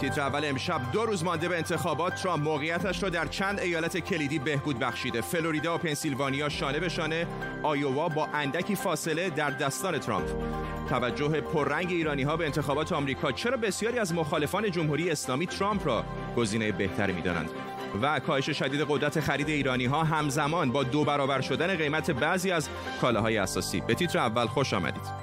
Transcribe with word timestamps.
تیتر 0.00 0.20
اول 0.20 0.44
امشب 0.44 0.80
دو 0.92 1.06
روز 1.06 1.24
مانده 1.24 1.48
به 1.48 1.56
انتخابات 1.56 2.14
ترامپ 2.14 2.42
موقعیتش 2.42 3.02
را 3.02 3.08
در 3.08 3.26
چند 3.26 3.60
ایالت 3.60 3.98
کلیدی 3.98 4.38
بهبود 4.38 4.78
بخشیده. 4.78 5.20
فلوریدا 5.20 5.74
و 5.74 5.78
پنسیلوانیا 5.78 6.48
شانه 6.48 6.80
به 6.80 6.88
شانه 6.88 7.26
آیووا 7.62 8.08
با 8.08 8.26
اندکی 8.26 8.76
فاصله 8.76 9.30
در 9.30 9.50
دستان 9.50 9.98
ترامپ. 9.98 10.26
توجه 10.88 11.40
پررنگ 11.40 11.90
ایرانی 11.90 12.22
ها 12.22 12.36
به 12.36 12.44
انتخابات 12.44 12.92
آمریکا. 12.92 13.32
چرا 13.32 13.56
بسیاری 13.56 13.98
از 13.98 14.14
مخالفان 14.14 14.70
جمهوری 14.70 15.10
اسلامی 15.10 15.46
ترامپ 15.46 15.86
را 15.86 16.04
گزینه 16.36 16.72
بهتری 16.72 17.12
می‌دانند؟ 17.12 17.50
و 18.02 18.20
کاهش 18.20 18.50
شدید 18.50 18.80
قدرت 18.88 19.20
خرید 19.20 19.48
ایرانی 19.48 19.86
ها 19.86 20.04
همزمان 20.04 20.72
با 20.72 20.82
دو 20.82 21.04
برابر 21.04 21.40
شدن 21.40 21.76
قیمت 21.76 22.10
بعضی 22.10 22.50
از 22.50 22.68
کالاهای 23.00 23.38
اساسی. 23.38 23.80
به 23.80 23.94
تیتر 23.94 24.18
اول 24.18 24.46
خوش 24.46 24.74
آمدید. 24.74 25.19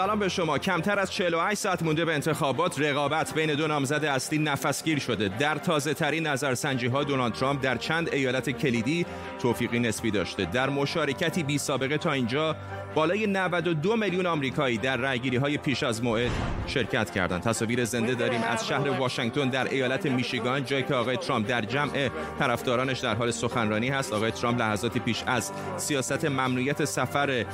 سلام 0.00 0.18
به 0.18 0.28
شما. 0.28 0.58
کمتر 0.58 0.98
از 0.98 1.12
48 1.12 1.60
ساعت 1.60 1.82
مونده 1.82 2.04
به 2.04 2.14
انتخابات. 2.14 2.80
رقابت 2.80 3.34
بین 3.34 3.54
دو 3.54 3.66
نامزد 3.66 4.04
اصلی 4.04 4.38
نفسگیر 4.38 4.98
شده. 4.98 5.28
در 5.28 5.54
تازه 5.54 5.94
ترین 5.94 6.26
نظرسنجی 6.26 6.86
ها 6.86 7.04
دونالد 7.04 7.32
ترامپ 7.32 7.62
در 7.62 7.76
چند 7.76 8.14
ایالت 8.14 8.50
کلیدی 8.50 9.06
توفیقی 9.38 9.78
نسبی 9.78 10.10
داشته. 10.10 10.44
در 10.44 10.70
مشارکتی 10.70 11.42
بی 11.42 11.58
سابقه 11.58 11.98
تا 11.98 12.12
اینجا 12.12 12.56
بالای 12.94 13.26
92 13.26 13.96
میلیون 13.96 14.26
آمریکایی 14.26 14.78
در 14.78 14.96
رأیگیری 14.96 15.36
های 15.36 15.56
پیش 15.58 15.82
از 15.82 16.04
موعد 16.04 16.30
شرکت 16.66 17.10
کردند. 17.10 17.42
تصاویر 17.42 17.84
زنده 17.84 18.14
داریم 18.14 18.42
از 18.42 18.68
شهر 18.68 18.88
واشنگتن 18.88 19.48
در 19.48 19.68
ایالت 19.68 20.06
میشیگان 20.06 20.64
جایی 20.64 20.82
که 20.82 20.94
آقای 20.94 21.16
ترامپ 21.16 21.48
در 21.48 21.60
جمع 21.60 22.08
طرفدارانش 22.38 22.98
در 22.98 23.14
حال 23.14 23.30
سخنرانی 23.30 23.88
هست. 23.88 24.12
آقای 24.12 24.30
ترامپ 24.30 24.60
لحظاتی 24.60 25.00
پیش 25.00 25.22
از 25.26 25.52
سیاست 25.76 26.24
ممنوعیت 26.24 26.84
سفر 26.84 27.46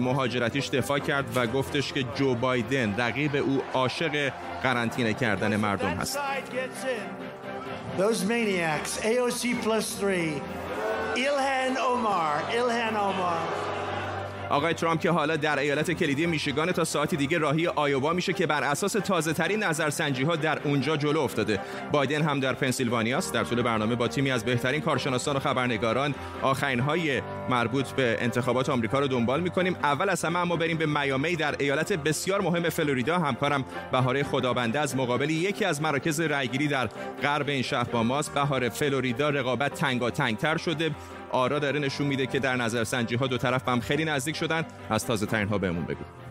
مهاجرتیش 0.00 0.68
دفاع 0.68 0.98
کرد 0.98 1.36
و 1.36 1.46
گفتش 1.46 1.92
که 1.92 2.04
جو 2.14 2.34
بایدن 2.34 2.94
رقیب 2.98 3.36
او 3.36 3.62
عاشق 3.72 4.32
قرنطینه 4.62 5.14
کردن 5.14 5.56
مردم 5.56 5.88
هست. 5.88 6.18
Those 7.98 8.24
maniacs, 8.24 8.92
AOC 9.12 9.42
Ilhan 11.16 11.76
Omar, 11.76 12.34
Ilhan 12.58 12.96
Omar. 12.96 13.71
آقای 14.52 14.74
ترامپ 14.74 15.00
که 15.00 15.10
حالا 15.10 15.36
در 15.36 15.58
ایالت 15.58 15.90
کلیدی 15.90 16.26
میشیگان 16.26 16.72
تا 16.72 16.84
ساعتی 16.84 17.16
دیگه 17.16 17.38
راهی 17.38 17.66
آیووا 17.66 18.12
میشه 18.12 18.32
که 18.32 18.46
بر 18.46 18.64
اساس 18.64 18.92
تازه 18.92 19.32
ترین 19.32 19.62
نظرسنجی 19.62 20.22
ها 20.22 20.36
در 20.36 20.58
اونجا 20.64 20.96
جلو 20.96 21.20
افتاده. 21.20 21.60
بایدن 21.92 22.22
هم 22.22 22.40
در 22.40 22.52
پنسیلوانیا 22.52 23.18
است. 23.18 23.34
در 23.34 23.44
طول 23.44 23.62
برنامه 23.62 23.94
با 23.94 24.08
تیمی 24.08 24.30
از 24.30 24.44
بهترین 24.44 24.80
کارشناسان 24.80 25.36
و 25.36 25.38
خبرنگاران 25.38 26.14
آخرین 26.42 26.80
های 26.80 27.22
مربوط 27.50 27.90
به 27.90 28.16
انتخابات 28.20 28.68
آمریکا 28.68 28.98
رو 28.98 29.08
دنبال 29.08 29.40
می‌کنیم. 29.40 29.76
اول 29.82 30.08
از 30.08 30.24
همه 30.24 30.38
اما 30.38 30.56
بریم 30.56 30.78
به 30.78 30.86
میامی 30.86 31.36
در 31.36 31.54
ایالت 31.58 31.92
بسیار 31.92 32.40
مهم 32.40 32.68
فلوریدا. 32.68 33.18
همکارم 33.18 33.64
بهاره 33.92 34.22
خدابنده 34.22 34.80
از 34.80 34.96
مقابل 34.96 35.30
یکی 35.30 35.64
از 35.64 35.82
مراکز 35.82 36.20
رأیگیری 36.20 36.68
در 36.68 36.88
غرب 37.22 37.48
این 37.48 37.62
شهر 37.62 37.84
با 37.84 38.02
ماست. 38.02 38.34
بهاره 38.34 38.68
فلوریدا 38.68 39.30
رقابت 39.30 39.74
تنگاتنگتر 39.74 40.56
شده. 40.56 40.90
آرا 41.32 41.58
داره 41.58 41.80
نشون 41.80 42.06
میده 42.06 42.26
که 42.26 42.38
در 42.38 42.56
نظرسنجی 42.56 43.14
ها 43.14 43.26
دو 43.26 43.38
طرف 43.38 43.68
هم 43.68 43.80
خیلی 43.80 44.04
نزدیک 44.04 44.36
شدن. 44.36 44.64
از 44.90 45.06
تازه 45.06 45.26
ترین 45.26 45.48
ها 45.48 45.58
بهمون 45.58 45.84
بگو. 45.84 46.21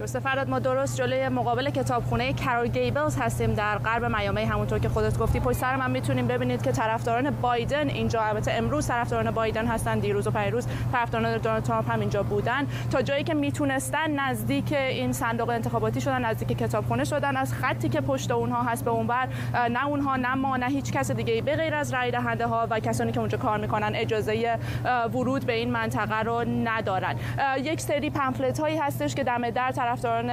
درسته 0.00 0.20
فراد 0.20 0.48
ما 0.48 0.58
درست 0.58 0.96
جلوی 0.96 1.28
مقابل 1.28 1.70
کتابخونه 1.70 2.32
کرول 2.32 2.68
گیبلز 2.68 3.16
هستیم 3.16 3.54
در 3.54 3.78
غرب 3.78 4.04
میامی. 4.16 4.42
همونطور 4.42 4.78
که 4.78 4.88
خودت 4.88 5.18
گفتی 5.18 5.40
پشت 5.40 5.58
سر 5.58 5.76
من 5.76 5.90
می‌تونیم 5.90 6.26
ببینید 6.26 6.62
که 6.62 6.72
طرفداران 6.72 7.30
بایدن 7.30 7.88
اینجا. 7.88 8.22
البته 8.22 8.52
امروز 8.52 8.88
طرفداران 8.88 9.30
بایدن 9.30 9.66
هستن 9.66 9.98
دیروز 9.98 10.26
و 10.26 10.30
پیروز 10.30 10.66
طرفداران 10.92 11.38
دونالد 11.38 11.62
ترامپ 11.62 11.90
هم 11.90 12.00
اینجا 12.00 12.22
بودن. 12.22 12.66
تا 12.90 13.02
جایی 13.02 13.24
که 13.24 13.34
می‌تونستن 13.34 14.10
نزدیک 14.10 14.72
این 14.72 15.12
صندوق 15.12 15.48
انتخاباتی 15.50 16.00
شدن 16.00 16.24
نزدیک 16.24 16.58
کتابخونه 16.58 17.04
شدن 17.04 17.36
از 17.36 17.54
خطی 17.54 17.88
که 17.88 18.00
پشت 18.00 18.30
اونها 18.30 18.62
هست 18.62 18.84
به 18.84 18.90
اونور 18.90 19.28
نه 19.70 19.86
اونها 19.86 20.16
نه 20.16 20.34
ما 20.34 20.56
نه 20.56 20.66
هیچ 20.66 20.92
کس 20.92 21.10
دیگه 21.10 21.42
به 21.42 21.56
غیر 21.56 21.74
از 21.74 21.94
رای 21.94 22.10
دهنده 22.10 22.46
ها 22.46 22.66
و 22.70 22.80
کسانی 22.80 23.12
که 23.12 23.20
اونجا 23.20 23.38
کار 23.38 23.58
می‌کنن 23.58 23.92
اجازه 23.94 24.58
ورود 25.14 25.46
به 25.46 25.52
این 25.52 25.70
منطقه 25.70 26.20
رو 26.20 26.44
ندارن. 26.64 27.16
یک 27.62 27.80
سری 27.80 28.10
پمفلت 28.10 28.60
هایی 28.60 28.78
هستش 28.78 29.14
که 29.14 29.24
دم 29.24 29.50
در 29.50 29.72
طرفداران 29.90 30.30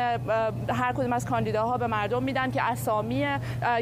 هر 0.70 0.94
کدوم 0.94 1.14
از 1.14 1.26
کاندیداها 1.26 1.78
به 1.78 1.88
مردم 1.88 2.24
میدن 2.24 2.52
که 2.52 2.64
اسامی 2.64 3.28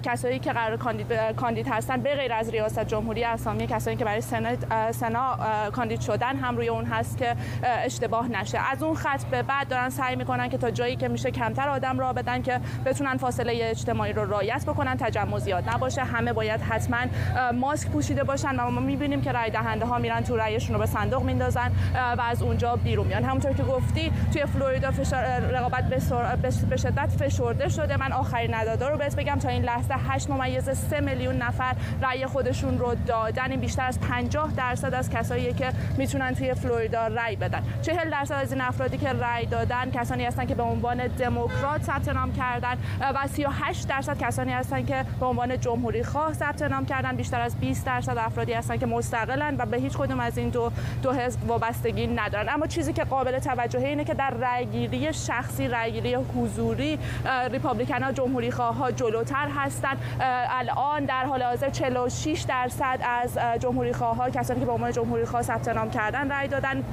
کسایی 0.03 0.39
که 0.39 0.53
قرار 0.53 0.77
کاندید, 0.77 1.13
کاندید 1.35 1.67
هستن 1.67 2.01
به 2.01 2.15
غیر 2.15 2.33
از 2.33 2.49
ریاست 2.49 2.79
جمهوری 2.79 3.23
اسامی 3.23 3.67
کسایی 3.67 3.97
که 3.97 4.05
برای 4.05 4.21
سنا, 4.21 4.49
سنا 4.91 5.37
کاندید 5.73 6.01
شدن 6.01 6.35
هم 6.35 6.57
روی 6.57 6.67
اون 6.67 6.85
هست 6.85 7.17
که 7.17 7.35
اشتباه 7.63 8.27
نشه. 8.27 8.59
از 8.71 8.83
اون 8.83 8.95
خط 8.95 9.23
به 9.23 9.43
بعد 9.43 9.67
دارن 9.67 9.89
سعی 9.89 10.15
می‌کنن 10.15 10.49
که 10.49 10.57
تا 10.57 10.71
جایی 10.71 10.95
که 10.95 11.07
میشه 11.07 11.31
کمتر 11.31 11.69
آدم 11.69 11.99
را 11.99 12.13
بدن 12.13 12.41
که 12.41 12.59
بتونن 12.85 13.17
فاصله 13.17 13.59
اجتماعی 13.61 14.13
رو 14.13 14.31
رعایت 14.31 14.65
بکنن 14.67 14.97
تجمع 14.97 15.39
زیاد 15.39 15.69
نباشه. 15.69 16.03
همه 16.03 16.33
باید 16.33 16.61
حتما 16.61 16.97
ماسک 17.53 17.87
پوشیده 17.87 18.23
باشن 18.23 18.59
و 18.59 18.69
ما 18.69 18.81
می‌بینیم 18.81 19.21
که 19.21 19.31
رای 19.31 19.49
دهنده 19.49 19.85
ها 19.85 19.97
میرن 19.97 20.23
تو 20.23 20.37
رایشون 20.37 20.73
رو 20.75 20.79
به 20.79 20.85
صندوق 20.85 21.23
میندازن 21.23 21.71
و 22.17 22.21
از 22.21 22.41
اونجا 22.41 22.75
بیرون 22.75 23.07
میان. 23.07 23.23
همونطور 23.23 23.53
که 23.53 23.63
گفتی 23.63 24.11
توی 24.33 24.45
فلوریدا 24.45 24.91
فشار 24.91 25.23
رقابت 25.65 25.89
به 26.69 26.77
شدت 26.77 27.09
فشرده 27.19 27.69
شده. 27.69 27.97
من 27.97 28.11
آخرین 28.11 28.53
ندادا 28.53 28.89
رو 28.89 28.97
بهت 28.97 29.15
بگم 29.15 29.35
تا 29.35 29.49
این 29.49 29.63
لحظه 29.63 29.95
8 30.09 30.29
ممیز 30.29 30.69
3 30.69 30.99
میلیون 30.99 31.35
نفر 31.35 31.75
رأی 32.01 32.25
خودشون 32.25 32.79
رو 32.79 32.95
دادن. 33.07 33.51
این 33.51 33.59
بیشتر 33.59 33.87
از 33.87 33.99
50 33.99 34.53
درصد 34.57 34.93
از 34.93 35.09
کسایی 35.09 35.53
که 35.53 35.71
می‌تونن 35.97 36.33
توی 36.33 36.53
فلوریدا 36.53 37.07
رأی 37.07 37.35
بدن. 37.35 37.63
40 37.81 38.09
درصد 38.09 38.35
از 38.35 38.51
این 38.51 38.61
افرادی 38.61 38.97
که 38.97 39.09
رأی 39.09 39.45
دادن 39.45 39.91
کسانی 39.91 40.25
هستن 40.25 40.45
که 40.45 40.55
به 40.55 40.63
عنوان 40.63 41.07
دموکرات 41.07 41.83
ثبت 41.83 42.09
نام 42.09 42.33
کردن 42.33 42.77
و 43.15 43.27
38 43.27 43.87
درصد 43.87 44.17
کسانی 44.17 44.53
هستن 44.53 44.85
که 44.85 45.05
به 45.19 45.25
عنوان 45.25 45.59
جمهوری 45.59 46.03
خواه 46.03 46.33
ثبت 46.33 46.61
نام 46.61 46.85
کردن. 46.85 47.15
بیشتر 47.15 47.41
از 47.41 47.55
20 47.55 47.85
درصد 47.85 48.17
افرادی 48.17 48.53
هستن 48.53 48.77
که 48.77 48.85
مستقلن 48.85 49.55
و 49.57 49.65
به 49.65 49.77
هیچ 49.77 49.97
کدوم 49.97 50.19
از 50.19 50.37
این 50.37 50.49
دو 50.49 50.71
دو 51.03 51.13
حزب 51.13 51.49
وابستگی 51.49 52.07
ندارن. 52.07 52.49
اما 52.49 52.67
چیزی 52.67 52.93
که 52.93 53.03
قابل 53.03 53.39
توجهه 53.39 53.83
اینه 53.83 54.03
که 54.03 54.13
در 54.13 54.29
رأیگیری 54.29 55.13
شخصی 55.55 55.67
رأیگیری 55.67 56.15
حضوری 56.15 56.99
ریپابلیکن 57.51 58.03
ها 58.03 58.11
جمهوری 58.11 58.51
خواه 58.51 58.75
ها 58.75 58.91
جلوتر 58.91 59.47
هستند. 59.55 59.97
الان 60.49 61.05
در 61.05 61.25
حال 61.25 61.43
حاضر 61.43 61.69
46 61.69 62.45
درصد 62.47 62.99
از 63.03 63.37
جمهوری 63.61 63.93
خواه 63.93 64.15
ها 64.15 64.29
کسانی 64.29 64.59
که 64.59 64.65
به 64.65 64.71
عنوان 64.71 64.91
جمهوری 64.91 65.25
خواه 65.25 65.41
ثبت 65.41 65.67
نام 65.67 65.91
کردن 65.91 66.31
رأی 66.31 66.47
دادن 66.47 66.83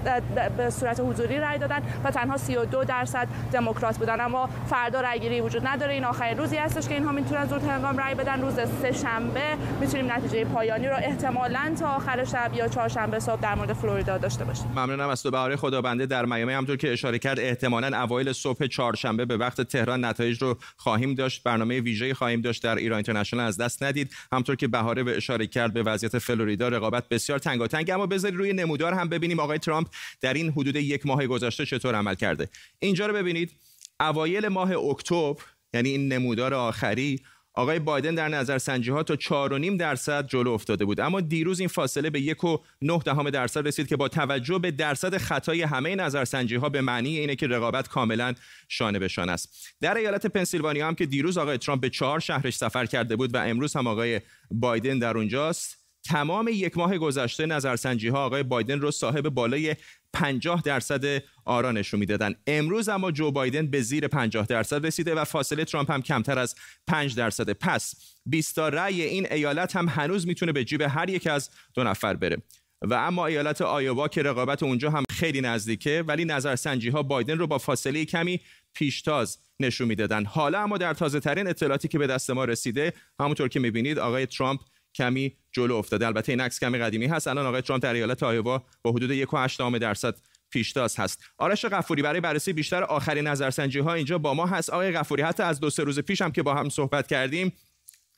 به 0.56 0.70
صورت 0.70 1.00
حضوری 1.00 1.38
رأی 1.38 1.58
دادن 1.58 1.82
و 2.04 2.10
تنها 2.10 2.36
32 2.36 2.84
درصد 2.84 3.28
دموکرات 3.52 3.98
بودن. 3.98 4.20
اما 4.20 4.48
فردا 4.66 5.00
رأیگیری 5.00 5.40
وجود 5.40 5.66
نداره. 5.66 5.92
این 5.92 6.04
آخرین 6.04 6.38
روزی 6.38 6.56
هستش 6.56 6.88
که 6.88 6.94
اینها 6.94 7.12
می‌تونن 7.12 7.46
زود 7.46 7.64
هنگام 7.64 7.98
رأی 7.98 8.14
بدن. 8.14 8.40
روز 8.40 8.54
سه 8.54 8.92
شنبه 8.92 9.56
می‌تونیم 9.80 10.12
نتیجه 10.12 10.44
پایانی 10.44 10.86
رو 10.86 10.96
احتمالاً 10.96 11.74
تا 11.80 11.88
آخر 11.88 12.24
شب 12.24 12.50
یا 12.54 12.68
چهارشنبه 12.68 13.18
صبح 13.18 13.40
در 13.40 13.54
مورد 13.54 13.72
فلوریدا 13.72 14.18
داشته 14.18 14.44
باشیم. 14.44 14.66
ممنونم 14.76 15.08
از 15.08 15.22
تو 15.22 15.30
بهاره. 15.30 15.56
خدابنده 15.56 16.06
در 16.06 16.24
میامی 16.24 16.52
همونطور 16.52 16.76
که 16.76 16.92
اشاره 16.92 17.18
کرد 17.18 17.40
احتمالاً 17.40 18.02
اوایل 18.02 18.32
صبح 18.32 18.51
چهارشنبه 18.54 19.24
به 19.24 19.36
وقت 19.36 19.60
تهران 19.60 20.04
نتایج 20.04 20.42
رو 20.42 20.58
خواهیم 20.76 21.14
داشت. 21.14 21.42
برنامه 21.42 21.80
ویژه 21.80 22.14
خواهیم 22.14 22.40
داشت 22.40 22.62
در 22.62 22.76
ایران 22.76 22.96
اینترنشنال 22.96 23.46
از 23.46 23.56
دست 23.56 23.82
ندید. 23.82 24.12
همطور 24.32 24.56
که 24.56 24.68
بهاره 24.68 25.02
به 25.02 25.16
اشاره 25.16 25.46
کرد 25.46 25.72
به 25.72 25.82
وضعیت 25.82 26.18
فلوریدا 26.18 26.68
رقابت 26.68 27.08
بسیار 27.08 27.38
تنگاتنگ 27.38 27.90
اما 27.90 28.06
بذارید 28.06 28.38
روی 28.38 28.52
نمودار 28.52 28.92
هم 28.92 29.08
ببینیم 29.08 29.40
آقای 29.40 29.58
ترامپ 29.58 29.88
در 30.20 30.34
این 30.34 30.50
حدود 30.50 30.76
یک 30.76 31.06
ماه 31.06 31.26
گذشته 31.26 31.66
چطور 31.66 31.94
عمل 31.94 32.14
کرده. 32.14 32.48
اینجا 32.78 33.06
رو 33.06 33.14
ببینید. 33.14 33.52
اوایل 34.00 34.48
ماه 34.48 34.72
اکتبر 34.72 35.42
یعنی 35.74 35.88
این 35.88 36.12
نمودار 36.12 36.54
آخری 36.54 37.20
آقای 37.54 37.78
بایدن 37.78 38.14
در 38.14 38.28
نظرسنجی 38.28 38.90
ها 38.90 39.02
تا 39.02 39.16
4.5 39.16 39.78
درصد 39.78 40.26
جلو 40.26 40.50
افتاده 40.50 40.84
بود. 40.84 41.00
اما 41.00 41.20
دیروز 41.20 41.60
این 41.60 41.68
فاصله 41.68 42.10
به 42.10 42.20
1.9 42.20 43.02
دهم 43.04 43.30
درصد 43.30 43.66
رسید 43.66 43.88
که 43.88 43.96
با 43.96 44.08
توجه 44.08 44.58
به 44.58 44.70
درصد 44.70 45.16
خطای 45.16 45.62
همه 45.62 45.94
نظرسنجی 45.94 46.56
ها 46.56 46.68
به 46.68 46.80
معنی 46.80 47.18
اینه 47.18 47.36
که 47.36 47.46
رقابت 47.46 47.88
کاملا 47.88 48.34
شانه 48.68 48.98
به 48.98 49.08
شانه 49.08 49.32
است. 49.32 49.48
در 49.80 49.96
ایالت 49.96 50.26
پنسیلوانیا 50.26 50.86
هم 50.86 50.94
که 50.94 51.06
دیروز 51.06 51.38
آقای 51.38 51.58
ترامپ 51.58 51.80
به 51.80 51.90
چهار 51.90 52.20
شهرش 52.20 52.56
سفر 52.56 52.86
کرده 52.86 53.16
بود 53.16 53.34
و 53.34 53.38
امروز 53.38 53.76
هم 53.76 53.86
آقای 53.86 54.20
بایدن 54.50 54.98
در 54.98 55.16
اونجاست 55.16 55.81
تمام 56.04 56.48
یک 56.48 56.78
ماه 56.78 56.98
گذشته 56.98 57.46
نظرسنجی 57.46 58.08
ها 58.08 58.26
آقای 58.26 58.42
بایدن 58.42 58.80
رو 58.80 58.90
صاحب 58.90 59.28
بالای 59.28 59.76
50 60.12 60.62
درصد 60.62 61.22
آرا 61.44 61.72
نشون 61.72 62.00
می‌دادن. 62.00 62.34
امروز 62.46 62.88
اما 62.88 63.10
جو 63.10 63.30
بایدن 63.30 63.66
به 63.66 63.82
زیر 63.82 64.08
50 64.08 64.46
درصد 64.46 64.86
رسیده 64.86 65.14
و 65.14 65.24
فاصله 65.24 65.64
ترامپ 65.64 65.90
هم 65.90 66.02
کمتر 66.02 66.38
از 66.38 66.54
5 66.86 67.14
درصد. 67.14 67.50
پس 67.50 67.94
20 68.26 68.58
رأی 68.58 69.02
این 69.02 69.26
ایالت 69.32 69.76
هم 69.76 69.88
هنوز 69.88 70.26
می‌تونه 70.26 70.52
به 70.52 70.64
جیب 70.64 70.82
هر 70.82 71.08
یک 71.08 71.26
از 71.26 71.50
دو 71.74 71.84
نفر 71.84 72.14
بره. 72.14 72.42
و 72.82 72.94
اما 72.94 73.26
ایالت 73.26 73.62
آیووا 73.62 74.08
که 74.08 74.22
رقابت 74.22 74.62
اونجا 74.62 74.90
هم 74.90 75.04
خیلی 75.10 75.40
نزدیکه 75.40 76.04
ولی 76.06 76.24
نظرسنجی 76.24 76.88
ها 76.88 77.02
بایدن 77.02 77.38
رو 77.38 77.46
با 77.46 77.58
فاصله 77.58 78.04
کمی 78.04 78.40
پیشتاز 78.74 79.38
نشون 79.60 79.88
می‌دادن. 79.88 80.24
حالا 80.24 80.60
اما 80.60 80.78
در 80.78 80.94
تازه 80.94 81.20
ترین 81.20 81.48
اطلاعاتی 81.48 81.88
که 81.88 81.98
به 81.98 82.06
دست 82.06 82.30
ما 82.30 82.44
رسیده 82.44 82.92
همونطور 83.20 83.48
که 83.48 83.60
می‌بینید 83.60 83.98
آقای 83.98 84.26
ترامپ 84.26 84.60
کمی 84.94 85.36
جلو 85.52 85.74
افتاده. 85.74 86.06
البته 86.06 86.32
این 86.32 86.40
عکس 86.40 86.60
کمی 86.60 86.78
قدیمی 86.78 87.06
هست. 87.06 87.28
الان 87.28 87.46
آقای 87.46 87.62
ترامپ 87.62 87.82
در 87.82 87.94
ایالت 87.94 88.22
آیوا 88.22 88.62
با 88.82 88.90
حدود 88.90 89.10
1.8 89.10 89.78
درصد 89.78 90.14
پیشتاز 90.50 90.96
هست. 91.00 91.20
آرش 91.38 91.64
غفوری 91.64 92.02
برای 92.02 92.20
بررسی 92.20 92.52
بیشتر 92.52 92.84
آخرین 92.84 93.26
نظرسنجی 93.26 93.78
ها 93.78 93.94
اینجا 93.94 94.18
با 94.18 94.34
ما 94.34 94.46
هست. 94.46 94.70
آقای 94.70 94.92
غفوری 94.92 95.22
حتی 95.22 95.42
از 95.42 95.60
دو 95.60 95.70
سه 95.70 95.84
روز 95.84 95.98
پیش 95.98 96.22
هم 96.22 96.32
که 96.32 96.42
با 96.42 96.54
هم 96.54 96.68
صحبت 96.68 97.06
کردیم 97.06 97.52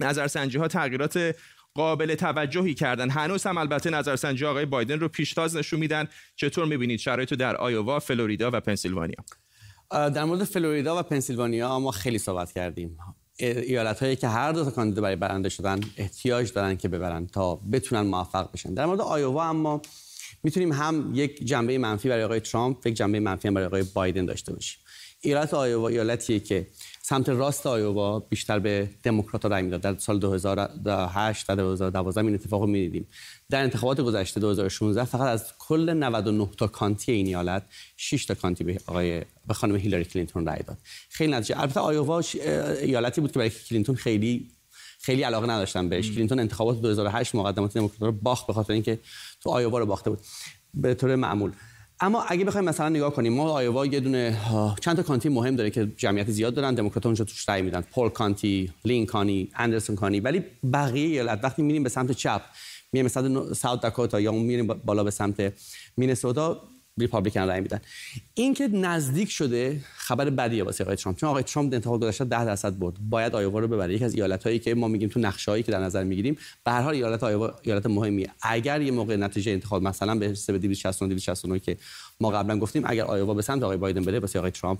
نظرسنجی 0.00 0.58
ها 0.58 0.68
تغییرات 0.68 1.36
قابل 1.74 2.14
توجهی 2.14 2.74
کردن. 2.74 3.10
هنوز 3.10 3.46
هم 3.46 3.58
البته 3.58 3.90
نظرسنجی 3.90 4.44
آقای 4.44 4.66
بایدن 4.66 5.00
رو 5.00 5.08
پیشتاز 5.08 5.56
نشون 5.56 5.80
میدن. 5.80 6.08
چطور 6.36 6.64
می‌بینید 6.64 6.98
شرایط 6.98 7.34
در 7.34 7.56
آیووا 7.56 7.98
فلوریدا 7.98 8.50
و 8.52 8.60
پنسیلوانیا؟ 8.60 9.24
در 9.90 10.24
مورد 10.24 10.44
فلوریدا 10.44 10.98
و 10.98 11.02
پنسیلوانیا 11.02 11.78
ما 11.78 11.90
خیلی 11.90 12.18
صحبت 12.18 12.52
کردیم. 12.52 12.98
ایالت 13.38 14.02
هایی 14.02 14.16
که 14.16 14.28
هر 14.28 14.52
دو 14.52 14.64
تا 14.64 14.70
کاندیدا 14.70 15.02
برای 15.02 15.16
برنده 15.16 15.48
شدن 15.48 15.80
احتیاج 15.96 16.52
دارن 16.52 16.76
که 16.76 16.88
ببرن 16.88 17.26
تا 17.26 17.54
بتونن 17.72 18.00
موفق 18.00 18.52
بشن. 18.52 18.74
در 18.74 18.86
مورد 18.86 19.00
آیووا 19.00 19.44
اما 19.44 19.82
می‌تونیم 20.42 20.72
هم 20.72 21.10
یک 21.14 21.44
جنبه 21.44 21.78
منفی 21.78 22.08
برای 22.08 22.24
آقای 22.24 22.40
ترامپ 22.40 22.86
یک 22.86 22.94
جنبه 22.94 23.20
منفی 23.20 23.48
هم 23.48 23.54
برای 23.54 23.66
آقای 23.66 23.82
بایدن 23.82 24.24
داشته 24.24 24.52
باشیم. 24.52 24.78
ایالت 25.20 25.54
آیووا 25.54 25.88
ایالتیه 25.88 26.40
که 26.40 26.66
سمت 27.06 27.28
راست 27.28 27.66
آیووا 27.66 28.18
بیشتر 28.18 28.58
به 28.58 28.90
دموکرات 29.02 29.44
رای 29.44 29.62
می‌داد. 29.62 29.80
در 29.80 29.98
سال 29.98 30.18
2008 30.18 31.50
و 31.50 31.56
2012 31.56 32.20
این 32.20 32.34
اتفاق 32.34 32.60
رو 32.60 32.66
می‌دیدیم. 32.66 33.06
در 33.50 33.62
انتخابات 33.62 34.00
گذشته 34.00 34.40
2016 34.40 35.04
فقط 35.04 35.20
از 35.20 35.52
کل 35.58 35.94
99 35.94 36.48
تا 36.58 36.66
county 36.66 37.12
این 37.12 37.26
ایالت 37.26 37.62
6 37.96 38.24
تا 38.24 38.34
county 38.34 38.64
به 38.64 38.80
آقای 38.86 39.22
به 39.46 39.54
خانم 39.54 39.76
هیلاری 39.76 40.04
کلینتون 40.04 40.46
رای 40.46 40.58
داد. 40.66 40.78
خیلی 41.10 41.32
نتیجه. 41.32 41.60
البته 41.60 41.80
آیووا 41.80 42.22
ایالتی 42.82 43.20
بود 43.20 43.32
که 43.32 43.38
برای 43.38 43.50
کلینتون 43.50 43.94
خیلی 43.94 44.50
خیلی 45.00 45.22
علاقه 45.22 45.46
نداشتن 45.46 45.88
بهش. 45.88 46.10
کلینتون 46.10 46.40
انتخابات 46.40 46.80
2008 46.80 47.34
مقدمات 47.34 47.74
دموکرات 47.74 48.02
رو 48.02 48.12
باخت 48.12 48.46
به 48.46 48.52
خاطر 48.52 48.72
اینکه 48.72 48.98
تو 49.40 49.50
آیووا 49.50 49.78
رو 49.78 49.86
باخته 49.86 50.10
بود. 50.10 50.20
به 50.74 50.94
طور 50.94 51.16
معمول. 51.16 51.52
اما 52.04 52.24
اگه 52.28 52.44
بخوایم 52.44 52.64
مثلا 52.64 52.88
نگاه 52.88 53.12
کنیم 53.12 53.32
ما 53.32 53.50
آیوا 53.50 53.86
یه 53.86 54.00
دونه 54.00 54.36
چند 54.80 54.96
تا 54.96 55.02
county 55.02 55.28
مهم 55.28 55.56
داره 55.56 55.70
که 55.70 55.86
جمعیت 55.96 56.30
زیاد 56.30 56.54
دارن 56.54 56.74
دموکرات 56.74 57.06
اونجا 57.06 57.24
توش 57.24 57.48
رای 57.48 57.62
میدن. 57.62 57.80
Polk 57.80 58.08
County 58.08 58.72
Linn 58.84 59.06
County 59.06 59.48
اندرسون 59.56 59.96
County. 59.96 60.20
ولی 60.20 60.44
بقیه 60.72 61.06
ایالت 61.06 61.40
وقتی 61.44 61.62
میریم 61.62 61.82
به 61.82 61.88
سمت 61.88 62.12
چپ 62.12 62.42
میریم 62.92 63.06
مثلا 63.06 63.54
South 63.54 63.80
Dakota 63.80 64.20
یا 64.20 64.30
اون 64.30 64.42
میریم 64.42 64.66
بالا 64.66 65.04
به 65.04 65.10
سمت 65.10 65.52
مینسوتا 65.96 66.62
Republican 67.00 67.40
رای 67.40 67.60
میدن. 67.60 67.80
این 68.34 68.54
که 68.54 68.68
نزدیک 68.68 69.30
شده 69.30 69.80
خبر 69.96 70.30
بدیه 70.30 70.64
واسه 70.64 70.84
آقای 70.84 70.96
ترامپ. 70.96 71.18
چون 71.18 71.28
آقای 71.28 71.42
ترامپ 71.42 71.74
انتخاب 71.74 72.02
گذشته 72.02 72.24
10 72.24 72.44
درصد 72.44 72.78
برد. 72.78 72.94
باید 73.10 73.34
آیوا 73.34 73.58
رو 73.58 73.68
ببره. 73.68 73.94
یکی 73.94 74.04
از 74.04 74.14
ایالتایی 74.14 74.58
که 74.58 74.74
ما 74.74 74.88
میگیم 74.88 75.08
تو 75.08 75.20
نقشه 75.20 75.62
که 75.62 75.72
در 75.72 75.80
نظر 75.80 76.04
می‌گیریم 76.04 76.36
به 76.64 76.70
هر 76.70 76.82
حال 76.82 76.94
ایالت 76.94 77.22
آیوا 77.22 77.54
ایالت 77.62 77.86
مهمیه 77.86 78.30
اگر 78.42 78.80
یه 78.80 78.90
موقع 78.90 79.16
نتیجه 79.16 79.52
انتخاب 79.52 79.82
مثلا 79.82 80.14
به 80.14 80.26
حساب 80.26 80.56
269 80.56 81.08
269 81.08 81.58
که 81.58 81.76
ما 82.20 82.30
قبلا 82.30 82.58
گفتیم 82.58 82.82
اگر 82.86 83.04
آیوا 83.04 83.34
به 83.34 83.42
سمت 83.42 83.62
آقای 83.62 83.76
بایدن 83.76 84.04
بره 84.04 84.18
واسه 84.18 84.38
آقای 84.38 84.50
ترامپ 84.50 84.78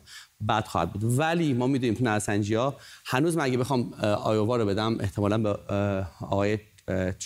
بد 0.48 0.64
خواهد 0.64 0.92
بود. 0.92 1.18
ولی 1.18 1.52
ما 1.52 1.66
می‌دونیم 1.66 1.94
تو 1.94 2.04
نرسنجی 2.04 2.58
هنوز 3.04 3.36
من 3.36 3.44
اگه 3.44 3.58
بخوام 3.58 3.92
آیوا 4.02 4.56
رو 4.56 4.66
بدم 4.66 4.96
احتمالاً 5.00 5.38
به 5.38 5.50
آقای 6.20 6.58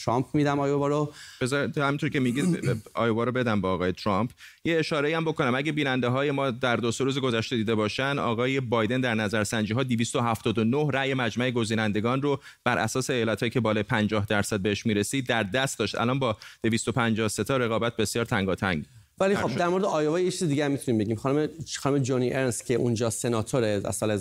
ترامپ 0.05 0.27
میدم 0.35 0.61
آیووا 0.61 0.89
رو. 0.89 1.13
بذار 1.41 1.73
همینطور 1.77 2.11
که 2.11 2.21
میگید 2.21 2.83
آیووا 2.95 3.25
رو 3.25 3.33
بدم 3.33 3.61
با 3.61 3.73
آقای 3.73 3.93
ترامپ. 3.93 4.31
یه 4.65 4.79
اشاره 4.79 5.17
هم 5.17 5.25
بکنم. 5.25 5.55
اگه 5.55 5.73
بیننده 5.73 6.09
های 6.09 6.31
ما 6.31 6.51
در 6.51 6.77
دو 6.77 6.93
سه 6.93 7.05
روز 7.05 7.19
گذشته 7.19 7.57
دیده 7.57 7.75
باشن 7.75 8.19
آقای 8.19 8.61
بایدن 8.61 9.01
در 9.01 9.15
نظرسنجی 9.15 9.75
ها 9.75 9.83
279 9.83 10.89
رأی 10.93 11.15
مجمع 11.15 11.51
گزینندگان 11.51 12.23
رو 12.23 12.41
بر 12.65 12.79
اساس 12.79 13.11
ایالتایی 13.11 13.51
که 13.51 13.61
بالای 13.61 13.83
50 13.83 14.27
درصد 14.27 14.61
بهش 14.61 14.87
می‌رسید 14.87 15.27
در 15.27 15.43
دست 15.43 15.79
داشت. 15.79 15.95
الان 15.95 16.19
با 16.19 16.37
253 16.63 17.45
تا 17.45 17.57
رقابت 17.57 17.97
بسیار 17.97 18.25
تنگاتنگ. 18.25 18.85
ولی 19.21 19.37
خب 19.37 19.57
در 19.57 19.69
مورد 19.69 19.85
آیوا 19.85 20.21
یه 20.21 20.31
چیز 20.31 20.49
دیگه 20.49 20.65
هم 20.65 20.71
می‌تونیم 20.71 20.99
بگیم. 20.99 21.17
خانم 21.17 21.49
خانم 21.79 21.99
جونی 21.99 22.33
ارنس 22.33 22.63
که 22.63 22.75
اونجا 22.75 23.11
سناتور 23.11 23.65
از 23.65 23.97
سال 23.97 24.17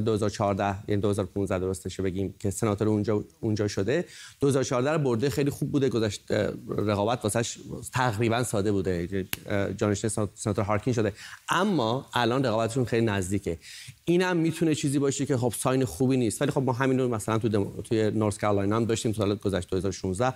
2014 0.00 0.76
یعنی 0.88 1.00
2015 1.00 1.58
درستش 1.58 2.00
بگیم 2.00 2.34
که 2.38 2.50
سناتور 2.50 2.88
اونجا 2.88 3.24
اونجا 3.40 3.68
شده. 3.68 4.04
2014 4.40 4.90
رو 4.90 4.98
برده 4.98 5.30
خیلی 5.30 5.50
خوب 5.50 5.72
بوده 5.72 5.88
گذشت 5.88 6.20
رقابت 6.68 7.24
واسش 7.24 7.58
تقریبا 7.92 8.42
ساده 8.42 8.72
بوده. 8.72 9.26
جانشین 9.76 10.10
سناتور 10.34 10.64
هارکین 10.64 10.92
شده. 10.92 11.12
اما 11.48 12.06
الان 12.14 12.44
رقابتشون 12.44 12.84
خیلی 12.84 13.06
نزدیکه. 13.06 13.58
اینم 14.04 14.36
می‌تونه 14.36 14.74
چیزی 14.74 14.98
باشه 14.98 15.26
که 15.26 15.36
خب 15.36 15.52
ساین 15.58 15.84
خوبی 15.84 16.16
نیست. 16.16 16.42
ولی 16.42 16.50
خب 16.50 16.62
ما 16.62 16.72
همین 16.72 16.98
رو 16.98 17.08
مثلا 17.08 17.38
تو 17.38 17.82
توی 17.82 18.10
نورث 18.10 18.38
کارولاینا 18.38 18.76
هم 18.76 18.84
داشتیم 18.84 19.12
سال 19.12 19.34
گذشته 19.34 19.70
2016 19.70 20.34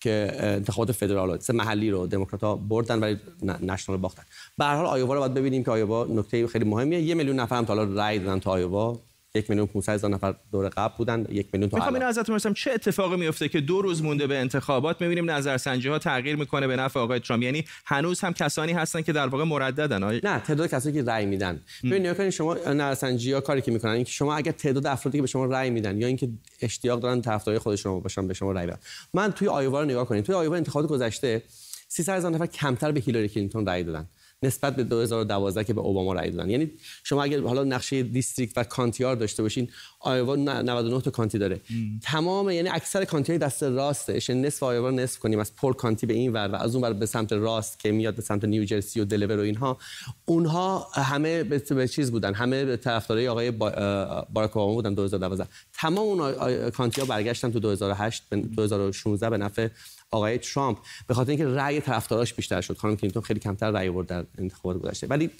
که 0.00 0.32
انتخابات 0.38 0.92
فدرال 0.92 1.38
سه 1.38 1.52
محلی 1.52 1.90
رو 1.90 2.06
دموکرات‌ها 2.06 2.56
بردن 2.56 3.00
ولی 3.00 3.18
نشنال 3.62 3.98
باختن. 3.98 4.22
به 4.58 4.64
هر 4.64 4.74
حال 4.74 4.86
آیووا 4.86 5.14
رو 5.14 5.20
باید 5.20 5.34
ببینیم 5.34 5.64
که 5.64 5.70
آیووا 5.70 6.04
نکته 6.04 6.46
خیلی 6.46 6.64
مهمیه. 6.64 7.00
یه 7.00 7.14
میلیون 7.14 7.40
نفر 7.40 7.56
هم 7.56 7.64
تا 7.64 7.74
حالا 7.74 7.94
رأی 7.94 8.18
دادن 8.18 8.38
تا 8.38 8.50
آیووا 8.50 8.98
یک 9.34 9.50
میلیون 9.50 9.66
500 9.66 9.92
هزار 9.92 10.10
نفر 10.10 10.34
دور 10.52 10.68
قبل 10.68 10.94
بودن 10.98 11.26
یک 11.30 11.48
میلیون 11.52 11.70
تا 11.70 11.76
می‌خوام 11.76 11.94
اینو 11.94 12.06
ازتون 12.06 12.34
پرسم 12.34 12.52
چه 12.52 12.72
اتفاقی 12.72 13.16
میفته 13.16 13.48
که 13.48 13.60
دو 13.60 13.82
روز 13.82 14.02
مونده 14.02 14.26
به 14.26 14.38
انتخابات؟ 14.38 15.00
می‌بینیم 15.00 15.30
نظرسنجی 15.30 15.88
ها 15.88 15.98
تغییر 15.98 16.36
می‌کنه 16.36 16.66
به 16.66 16.76
نفع 16.76 17.00
آقای 17.00 17.20
ترامپ. 17.20 17.42
یعنی 17.42 17.64
هنوز 17.84 18.20
هم 18.20 18.32
کسانی 18.32 18.72
هستن 18.72 19.02
که 19.02 19.12
در 19.12 19.26
واقع 19.26 19.44
مرددن. 19.44 20.02
آقای... 20.02 20.20
نه 20.24 20.40
تعداد 20.40 20.70
کسانی 20.70 20.94
که 20.94 21.02
رأی 21.02 21.26
میدن. 21.26 21.60
ببینید 21.84 22.06
نگاه 22.06 22.30
شما 22.30 22.54
نظرسنجی 22.54 23.32
ها 23.32 23.40
کاری 23.40 23.60
که 23.60 23.70
می‌کنن 23.70 23.90
اینکه 23.90 24.12
شما 24.12 24.34
اگر 24.34 24.52
تعداد 24.52 24.86
افرادی 24.86 25.18
که 25.18 25.22
به 25.22 25.28
شما 25.28 25.44
رأی 25.44 25.70
میدن 25.70 26.00
یا 26.00 26.06
اینکه 26.06 26.28
اشتیاق 26.62 27.00
دارن 27.00 27.22
طرفدارای 27.22 27.58
خودشون 27.58 28.00
باشن 28.00 28.28
به 28.28 28.34
شما 28.34 28.52
رأی 28.52 28.66
بدن. 28.66 28.78
من 29.14 29.32
توی 29.32 29.48
آیوا 29.48 29.80
رو 29.80 29.86
نگاه 29.86 30.06
کنید 30.06 30.24
توی 30.24 30.34
آیوا 30.34 30.56
انتخابات 30.56 30.90
گذشته 30.90 31.42
300 31.88 32.16
هزار 32.16 32.30
نفر 32.30 32.46
کمتر 32.46 32.92
به 32.92 33.00
هیلاری 33.00 33.28
کلینتون 33.28 33.66
رأی 33.66 33.84
دادن. 33.84 34.08
نسبت 34.42 34.76
به 34.76 34.84
2012 34.84 35.64
که 35.64 35.74
به 35.74 35.80
اوباما 35.80 36.12
رای 36.12 36.30
دادن. 36.30 36.50
یعنی 36.50 36.70
شما 37.04 37.22
اگر 37.22 37.40
حالا 37.40 37.64
نقشه 37.64 38.02
district 38.02 38.58
و 38.58 38.64
county 38.64 38.99
ها 38.99 39.04
رو 39.04 39.16
داشته 39.16 39.42
باشین 39.42 39.68
آیوا 40.00 40.36
99 40.36 41.00
تا 41.00 41.10
county 41.10 41.38
داره. 41.38 41.60
ام. 41.70 42.00
تمام 42.02 42.50
یعنی 42.50 42.68
اکثر 42.68 43.04
county 43.04 43.32
های 43.32 43.38
دست 43.38 43.62
راستش 43.62 44.28
یعنی 44.28 44.42
نصف 44.42 44.62
آیوا 44.62 44.90
نصف 44.90 45.18
کنیم 45.18 45.38
از 45.38 45.56
Polk 45.56 45.72
County 45.72 46.06
به 46.06 46.14
این 46.14 46.32
ور 46.32 46.48
و 46.48 46.56
از 46.56 46.74
اون 46.74 46.84
ور 46.84 46.92
به 46.92 47.06
سمت 47.06 47.32
راست 47.32 47.78
که 47.78 47.92
میاد 47.92 48.14
به 48.14 48.22
سمت 48.22 48.44
نیوجرسی 48.44 49.00
و 49.00 49.04
دلور 49.04 49.38
و 49.38 49.42
اینها. 49.42 49.78
اونها 50.24 50.88
همه 50.94 51.42
به 51.42 51.88
چیز 51.88 52.10
بودن 52.10 52.34
همه 52.34 52.64
به 52.64 52.76
طرفدارای 52.76 53.28
آقای 53.28 53.50
باراک 53.50 54.56
اوباما 54.56 54.74
بودن 54.74 54.94
2012 54.94 55.46
تمام 55.72 56.08
اون 56.08 56.70
county 56.70 57.00
ها 57.00 57.06
برگشتن 57.06 57.50
تو 57.50 57.60
2008 57.60 58.34
2016 58.34 59.30
به 59.30 59.38
نفع 59.38 59.68
آقای 60.10 60.38
ترامپ 60.38 60.78
به 61.06 61.14
خاطر 61.14 61.30
اینکه 61.30 61.46
رأی 61.46 61.80
طرفداراش 61.80 62.34
بیشتر 62.34 62.60
شد. 62.60 62.76
خانم 62.76 62.96
کلینتون 62.96 63.22
خیلی 63.22 63.40
کمتر 63.40 63.70
رأی 63.70 63.88
آورد 63.88 64.06
در 64.06 64.24
انتخابات 64.38 64.82
گذشته. 64.82 65.06
ولی 65.06 65.30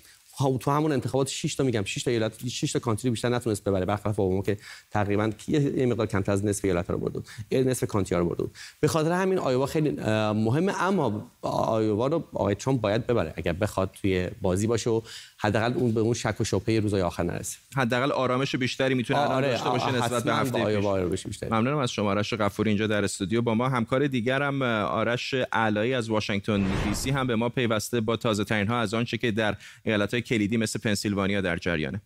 تو 0.61 0.71
همون 0.71 0.93
انتخابات 0.93 1.29
6 1.29 1.55
تا 1.55 1.65
میگم 1.65 1.85
6 1.85 2.03
تا 2.03 2.11
ایالت 2.11 2.49
6 2.49 2.73
تا 2.73 2.79
county 2.79 3.11
بیشتر 3.11 3.29
نتونست 3.29 3.65
ببره. 3.65 3.85
برخلاف 3.85 4.21
اوباما 4.21 4.43
که 4.43 4.57
تقریبا 4.91 5.31
یه 5.49 5.87
مقدار 5.87 6.07
کمتر 6.07 6.33
از 6.33 6.45
نصف 6.45 6.65
ایالت 6.65 6.91
رو 6.91 6.99
برد؟ 6.99 7.29
یه 7.51 7.65
نصف 7.65 7.87
county 7.87 8.15
رو 8.15 8.29
برد. 8.29 8.49
به 8.81 8.89
خاطر 8.89 9.13
همین 9.13 9.39
آیوا 9.39 9.67
خیلی 9.67 9.91
مهمه 10.35 10.83
اما 10.83 11.31
آیوا 11.43 12.07
رو 12.07 12.25
آقای 12.33 12.55
ترامپ 12.55 12.81
باید 12.81 13.07
ببره 13.07 13.35
اگر 13.37 13.53
بخواد 13.53 13.91
توی 14.01 14.29
بازی 14.43 14.67
باشه 14.67 14.91
و 14.91 15.01
حداقل 15.39 15.73
اون 15.73 15.93
به 15.93 16.01
اون 16.01 16.15
شک 16.15 16.41
و 16.41 16.45
شبهه 16.45 16.81
روزهای 16.81 17.03
آخر 17.03 17.23
نرسه. 17.23 17.59
حداقل 17.77 18.13
آرامش 18.13 18.57
بیشتری 18.57 18.95
می‌تونه 18.95 19.21
آره 19.21 19.51
داشته 19.51 19.69
باشه 19.69 19.93
نسبت 19.93 20.25
به 20.25 20.35
هفته 20.35 21.07
پیش. 21.09 21.43
ممنونم 21.43 21.79
از 21.79 21.93
شما 21.93 22.11
آرش 22.11 22.35
غفوری 22.35 22.71
اینجا 22.71 22.87
در 22.87 23.05
استودیو. 23.05 23.43
با 23.43 23.55
ما 23.55 23.69
همکار 23.69 24.07
دیگرم 24.07 24.63
آرش 24.63 25.35
علایی 25.53 25.95
از 25.95 26.11
واشنگتن 26.11 26.67
دی 26.85 26.95
سی 26.95 27.11
هم 27.11 27.27
به 27.27 27.37
ما 27.37 27.49
پیوسته 27.49 28.01
با 28.01 28.17
تازه 28.17 28.45
ترین 28.45 28.69
ها 28.69 28.81
از 28.81 28.95
آنچه 28.95 29.19
که 29.19 29.31
در 29.31 29.57
ایالت 29.85 30.15
کلیدی 30.31 30.57
مثل 30.57 30.79
پنسیلوانیا 30.79 31.41
در 31.41 31.57
جریانه. 31.57 32.01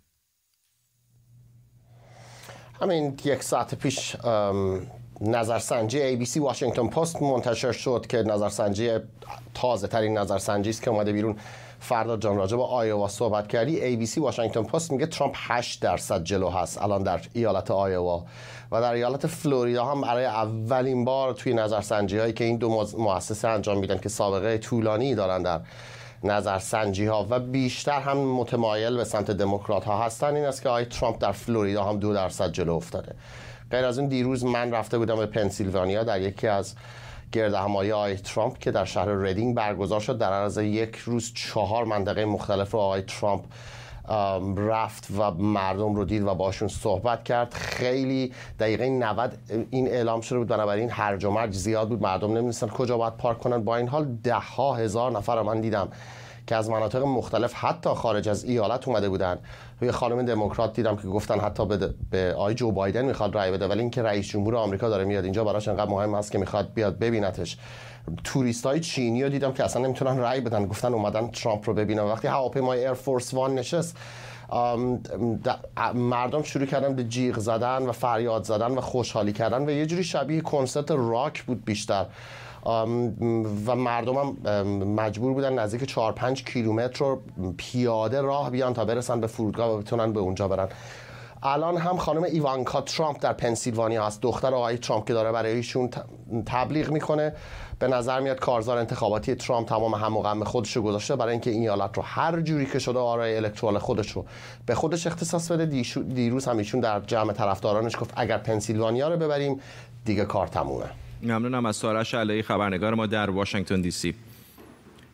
همین 2.80 3.18
یک 3.24 3.42
ساعت 3.42 3.74
پیش 3.74 4.16
نظرسنجی 5.20 6.16
ABC 6.16 6.36
واشنگتن 6.36 6.86
پست 6.86 7.22
منتشر 7.22 7.72
شد 7.72 8.06
که 8.08 8.16
نظرسنجی 8.16 8.98
تازه 9.54 9.86
ترین 9.86 10.18
نظرسنجی 10.18 10.70
است 10.70 10.82
که 10.82 10.90
اومده 10.90 11.12
بیرون. 11.12 11.36
فردا 11.80 12.16
جان 12.16 12.36
راجع 12.36 12.56
با 12.56 12.66
آیوا 12.66 13.08
صحبت 13.08 13.48
کردی. 13.48 13.96
ABC 13.96 14.18
واشنگتن 14.18 14.62
پست 14.62 14.92
میگه 14.92 15.06
ترامپ 15.06 15.34
8 15.36 15.82
درصد 15.82 16.24
جلو 16.24 16.50
هست 16.50 16.82
الان 16.82 17.02
در 17.02 17.20
ایالت 17.32 17.70
آیوا 17.70 18.24
و 18.72 18.80
در 18.80 18.92
ایالت 18.92 19.26
فلوریدا 19.26 19.84
هم 19.84 20.00
برای 20.00 20.24
اولین 20.24 21.04
بار 21.04 21.32
توی 21.32 21.54
نظرسنجی 21.54 22.18
هایی 22.18 22.32
که 22.32 22.44
این 22.44 22.56
دو 22.56 22.86
مؤسسه 22.98 23.48
انجام 23.48 23.78
میدن 23.78 23.98
که 23.98 24.08
سابقه 24.08 24.58
طولانی 24.58 25.14
دارن 25.14 25.42
در 25.42 25.60
نظرسنجی 26.22 27.06
ها 27.06 27.26
و 27.30 27.40
بیشتر 27.40 28.00
هم 28.00 28.18
متمایل 28.18 28.96
به 28.96 29.04
سمت 29.04 29.30
دموکرات 29.30 29.84
ها 29.84 30.04
هستن. 30.04 30.36
این 30.36 30.44
است 30.44 30.62
که 30.62 30.68
آقای 30.68 30.84
ترامپ 30.84 31.18
در 31.20 31.32
فلوریدا 31.32 31.84
هم 31.84 31.98
دو 31.98 32.14
درصد 32.14 32.52
جلو 32.52 32.74
افتاده. 32.74 33.14
غیر 33.70 33.84
از 33.84 33.98
اون 33.98 34.08
دیروز 34.08 34.44
من 34.44 34.72
رفته 34.72 34.98
بودم 34.98 35.16
به 35.16 35.26
پنسیلوانیا 35.26 36.04
در 36.04 36.20
یکی 36.20 36.46
از 36.46 36.74
گرد 37.32 37.54
همایی 37.54 37.92
آقای 37.92 38.16
ترامپ 38.16 38.58
که 38.58 38.70
در 38.70 38.84
شهر 38.84 39.22
ریدینگ 39.22 39.54
برگزار 39.54 40.00
شد. 40.00 40.18
در 40.18 40.32
عرض 40.32 40.58
یک 40.58 40.96
روز 40.96 41.32
چهار 41.34 41.84
منطقه 41.84 42.24
مختلف 42.24 42.74
آقای 42.74 43.02
ترامپ 43.02 43.44
رفت 44.56 45.08
و 45.18 45.30
مردم 45.30 45.94
رو 45.94 46.04
دید 46.04 46.22
و 46.22 46.34
باشون 46.34 46.68
صحبت 46.68 47.24
کرد. 47.24 47.54
خیلی 47.54 48.32
دقیقه 48.60 48.88
90 48.88 49.38
این 49.70 49.88
اعلام 49.88 50.20
شده 50.20 50.38
بود 50.38 50.48
بنابراین 50.48 50.90
هرج 50.90 51.24
و 51.24 51.30
مرج 51.30 51.54
زیاد 51.54 51.88
بود. 51.88 52.02
مردم 52.02 52.28
نمی‌دونستن 52.28 52.68
کجا 52.68 52.98
باید 52.98 53.16
پارک 53.16 53.38
کنن. 53.38 53.64
با 53.64 53.76
این 53.76 53.88
حال 53.88 54.04
ده 54.04 54.34
ها 54.34 54.74
هزار 54.74 55.12
نفر 55.12 55.42
من 55.42 55.60
دیدم 55.60 55.88
که 56.46 56.56
از 56.56 56.70
مناطق 56.70 57.02
مختلف 57.02 57.54
حتی 57.54 57.90
خارج 57.90 58.28
از 58.28 58.44
ایالت 58.44 58.88
اومده 58.88 59.08
بودن. 59.08 59.38
یه 59.82 59.92
خانم 59.92 60.22
دموکرات 60.22 60.72
دیدم 60.72 60.96
که 60.96 61.08
گفتن 61.08 61.40
حتی 61.40 61.66
به, 61.66 61.94
به 62.10 62.34
آقای 62.34 62.54
جو 62.54 62.72
بایدن 62.72 63.04
می‌خواد 63.04 63.34
رای 63.34 63.52
بده 63.52 63.68
ولی 63.68 63.80
اینکه 63.80 64.02
رئیس 64.02 64.26
جمهور 64.26 64.56
آمریکا 64.56 64.88
داره 64.88 65.04
میاد 65.04 65.24
اینجا 65.24 65.44
براش 65.44 65.68
انقدر 65.68 65.90
مهم 65.90 66.14
است 66.14 66.32
که 66.32 66.38
می‌خواد 66.38 66.74
بیاد 66.74 66.98
ببینتش. 66.98 67.58
توریست 68.24 68.66
های 68.66 68.80
چینی 68.80 69.22
رو 69.22 69.28
دیدم 69.28 69.52
که 69.52 69.64
اصلا 69.64 69.82
نمی‌تونن 69.82 70.18
رای 70.18 70.40
بدن. 70.40 70.66
گفتن 70.66 70.94
اومدن 70.94 71.28
ترامپ 71.28 71.68
رو 71.68 71.74
ببینن. 71.74 72.02
وقتی 72.02 72.28
هواپیمای 72.28 72.94
فورس 72.94 73.34
وان 73.34 73.54
نشست 73.54 73.96
مردم 75.94 76.42
شروع 76.42 76.66
کردن 76.66 76.94
به 76.94 77.04
جیغ 77.04 77.38
زدن 77.38 77.86
و 77.86 77.92
فریاد 77.92 78.44
زدن 78.44 78.70
و 78.70 78.80
خوشحالی 78.80 79.32
کردن 79.32 79.66
و 79.66 79.70
یه 79.70 79.86
جوری 79.86 80.04
شبیه 80.04 80.40
کنسرت 80.40 80.90
راک 80.90 81.42
بود 81.42 81.64
بیشتر. 81.64 82.06
و 83.66 83.76
مردم 83.76 84.16
هم 84.16 84.36
مجبور 84.84 85.32
بودن 85.32 85.58
نزدیک 85.58 85.84
4 85.84 86.12
5 86.12 86.44
کیلومتر 86.44 87.04
رو 87.04 87.22
پیاده 87.56 88.20
راه 88.20 88.50
بیان 88.50 88.74
تا 88.74 88.84
برسن 88.84 89.20
به 89.20 89.26
فرودگاه 89.26 89.70
و 89.70 89.78
بتونن 89.78 90.12
به 90.12 90.20
اونجا 90.20 90.48
برن. 90.48 90.68
الان 91.46 91.76
هم 91.76 91.96
خانم 91.96 92.22
ایوانکا 92.22 92.80
ترامپ 92.80 93.20
در 93.20 93.32
پنسیلوانیا 93.32 94.06
هست. 94.06 94.22
دختر 94.22 94.54
آقای 94.54 94.78
ترامپ 94.78 95.06
که 95.08 95.12
داره 95.12 95.32
برای 95.32 95.52
ایشون 95.52 95.90
تبلیغ 96.46 96.90
می‌کنه. 96.90 97.32
به 97.78 97.88
نظر 97.88 98.20
میاد 98.20 98.40
کارزار 98.40 98.78
انتخاباتی 98.78 99.34
ترامپ 99.34 99.68
تمام 99.68 99.94
هم 99.94 100.18
غم 100.18 100.44
خودش 100.44 100.76
رو 100.76 100.82
گذاشته 100.82 101.16
برای 101.16 101.32
اینکه 101.32 101.50
این 101.50 101.60
ایالت 101.60 101.96
رو 101.96 102.02
هر 102.02 102.40
جوری 102.40 102.66
که 102.66 102.78
شده 102.78 102.98
آرای 102.98 103.36
الکترال 103.36 103.78
خودش 103.78 104.10
رو 104.10 104.24
به 104.66 104.74
خودش 104.74 105.06
اختصاص 105.06 105.50
بده. 105.50 105.82
دیروز 106.14 106.48
هم 106.48 106.58
ایشون 106.58 106.80
در 106.80 107.00
جمع 107.00 107.32
طرفدارانش 107.32 107.96
گفت 108.00 108.12
اگر 108.16 108.38
پنسیلوانیا 108.38 109.08
رو 109.08 109.16
ببریم 109.16 109.60
دیگه 110.04 110.24
کار 110.24 110.46
تمومه. 110.46 110.86
ممنونم 111.22 111.66
از 111.66 111.76
سارش 111.76 112.14
علایی 112.14 112.42
خبرنگار 112.42 112.94
ما 112.94 113.06
در 113.06 113.30
واشنگتن 113.30 113.80
دی 113.80 113.90
سی. 113.90 114.14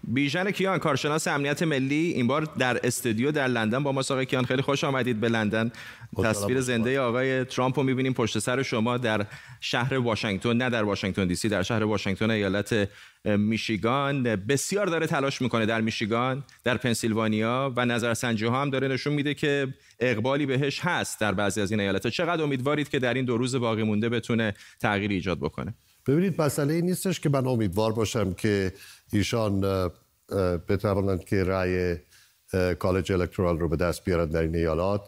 بیژن 0.04 0.50
کیان 0.50 0.78
کارشناس 0.78 1.28
امنیت 1.28 1.62
ملی 1.62 2.12
این 2.12 2.26
بار 2.26 2.42
در 2.58 2.80
استودیو 2.86 3.32
در 3.32 3.46
لندن 3.46 3.82
با 3.82 3.92
ما 3.92 4.00
آقای 4.00 4.26
کیان. 4.26 4.44
خیلی 4.44 4.62
خوش 4.62 4.84
آمدید 4.84 5.20
به 5.20 5.28
لندن. 5.28 5.72
تصویر 6.24 6.60
زنده 6.60 7.00
آقای 7.00 7.44
ترامپ 7.44 7.78
رو 7.78 7.84
می‌بینیم 7.84 8.12
پشت 8.12 8.38
سر 8.38 8.62
شما 8.62 8.98
در 8.98 9.26
شهر 9.60 9.94
واشنگتن 9.94 10.56
نه 10.56 10.70
در 10.70 10.82
واشنگتن 10.82 11.26
دی 11.26 11.34
سی 11.34 11.48
در 11.48 11.62
شهر 11.62 11.84
واشنگتن 11.84 12.30
ایالت 12.30 12.88
میشیگان. 13.24 14.22
بسیار 14.22 14.86
داره 14.86 15.06
تلاش 15.06 15.42
می‌کنه 15.42 15.66
در 15.66 15.80
میشیگان 15.80 16.44
در 16.64 16.76
پنسیلوانیا 16.76 17.72
و 17.76 17.86
نظرسنجی 17.86 18.46
ها 18.46 18.62
هم 18.62 18.70
داره 18.70 18.88
نشون 18.88 19.12
میده 19.12 19.34
که 19.34 19.74
اقبالی 20.00 20.46
بهش 20.46 20.80
هست 20.80 21.20
در 21.20 21.32
بعضی 21.32 21.60
از 21.60 21.70
این 21.70 21.80
ایالت 21.80 22.06
چقدر 22.06 22.42
امیدوارید 22.42 22.88
که 22.88 22.98
در 22.98 23.14
این 23.14 23.24
دو 23.24 23.36
روز 23.36 23.56
باقی 23.56 23.82
مونده 23.82 24.08
بتونه 24.08 24.54
تغییر 24.80 25.10
ایجاد 25.10 25.38
بکنه؟ 25.38 25.74
ببینید 26.10 26.42
مسئله 26.42 26.74
این 26.74 26.84
نیستش 26.84 27.20
که 27.20 27.28
من 27.28 27.46
امیدوار 27.46 27.92
باشم 27.92 28.32
که 28.32 28.72
ایشان 29.12 29.60
بتوانند 30.68 31.24
که 31.24 31.44
رأی 31.44 31.96
کالج 32.78 33.12
الکترال 33.12 33.58
رو 33.58 33.68
به 33.68 33.76
دست 33.76 34.04
بیارن 34.04 34.26
در 34.26 34.40
این 34.40 34.56
ایالات. 34.56 35.02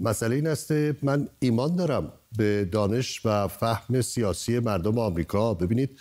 مسئله 0.00 0.36
این 0.36 0.46
است 0.46 0.72
من 1.02 1.28
ایمان 1.40 1.76
دارم 1.76 2.12
به 2.36 2.68
دانش 2.72 3.26
و 3.26 3.48
فهم 3.48 4.00
سیاسی 4.00 4.58
مردم 4.58 4.98
آمریکا. 4.98 5.54
ببینید 5.54 5.98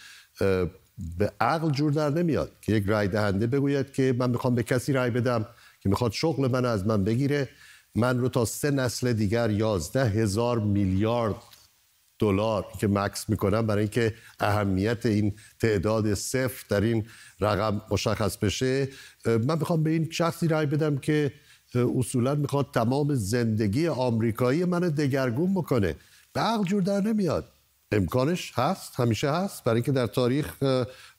به 1.18 1.32
عقل 1.40 1.70
جور 1.70 1.92
در 1.92 2.10
نمیاد 2.10 2.52
که 2.62 2.74
یک 2.74 2.84
رای 2.88 3.08
دهنده 3.08 3.48
بگوید 3.48 3.94
که 3.94 4.16
من 4.20 4.30
می‌خوام 4.30 4.56
به 4.56 4.64
کسی 4.64 4.94
رای 4.94 5.10
بدم 5.10 5.46
که 5.82 5.90
می‌خواد 5.90 6.12
شغل 6.12 6.52
من 6.52 6.66
از 6.66 6.88
من 6.88 7.04
بگیره. 7.04 7.50
من 7.96 8.20
رو 8.20 8.30
تا 8.30 8.46
سه 8.46 8.72
نسل 8.72 9.14
دیگر 9.14 9.50
یازده 9.50 10.06
هزار 10.06 10.60
میلیارد 10.60 11.36
دلار 12.20 12.66
که 12.80 12.88
مکس 12.88 13.30
می‌کنم 13.30 13.68
برای 13.68 13.82
اینکه 13.82 14.14
اهمیت 14.40 15.06
این 15.06 15.34
تعداد 15.60 16.14
صفر 16.14 16.66
در 16.70 16.82
این 16.82 17.06
رقم 17.40 17.82
مشخص 17.92 18.38
بشه. 18.38 18.90
من 19.26 19.58
می‌خوام 19.60 19.84
به 19.84 19.90
این 19.90 20.08
شخصی 20.12 20.48
رای 20.48 20.66
بدم 20.66 20.98
که 20.98 21.34
اصولا 21.76 22.36
می‌خواد 22.36 22.68
تمام 22.74 23.16
زندگی 23.16 23.88
آمریکایی 23.88 24.66
من 24.66 24.80
دگرگون 24.80 25.54
بکنه. 25.54 25.96
به 26.34 26.42
عقل 26.42 26.64
جور 26.64 26.82
در 26.82 27.02
نمیاد. 27.02 27.46
امکانش 27.92 28.52
هست 28.56 28.96
همیشه 28.96 29.32
هست. 29.32 29.64
برای 29.64 29.76
اینکه 29.76 29.92
در 29.92 30.08
تاریخ 30.08 30.64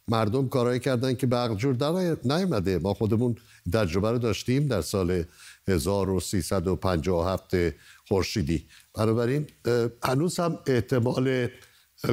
مردم 0.08 0.48
کارایی 0.48 0.80
کردن 0.80 1.14
که 1.14 1.26
به 1.26 1.36
عقل 1.36 1.54
جور 1.54 1.74
در 1.74 2.16
نیامده. 2.24 2.78
ما 2.78 2.94
خودمون 2.94 3.36
تجربه 3.72 4.10
رو 4.10 4.18
داشتیم 4.18 4.68
در 4.68 4.80
سال 4.80 5.24
1357 5.68 7.54
خورشیدی. 8.10 8.66
بنابراین 8.94 9.46
هنوز 10.04 10.40
هم 10.40 10.58
احتمال 10.66 11.48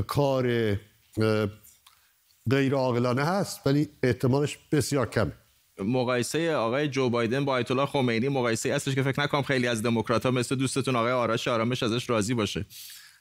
کار 0.07 0.75
غیر 2.49 2.73
عاقلانه 2.73 3.23
هست 3.23 3.67
ولی 3.67 3.89
احتمالش 4.03 4.57
بسیار 4.71 5.09
کمه. 5.09 5.31
مقایسه 5.79 6.55
آقای 6.55 6.87
جو 6.87 7.09
بایدن 7.09 7.45
با 7.45 7.53
آیت 7.53 7.71
الله 7.71 7.85
خمینی 7.85 8.29
مقایسه 8.29 8.75
هستش 8.75 8.95
که 8.95 9.03
فکر 9.03 9.21
نکنم 9.21 9.41
خیلی 9.41 9.67
از 9.67 9.83
دموکرات 9.83 10.25
ها 10.25 10.31
مثل 10.31 10.55
دوستتون 10.55 10.95
آقای 10.95 11.11
آرش 11.11 11.47
آرامش 11.47 11.83
ازش 11.83 12.09
راضی 12.09 12.33
باشه. 12.33 12.65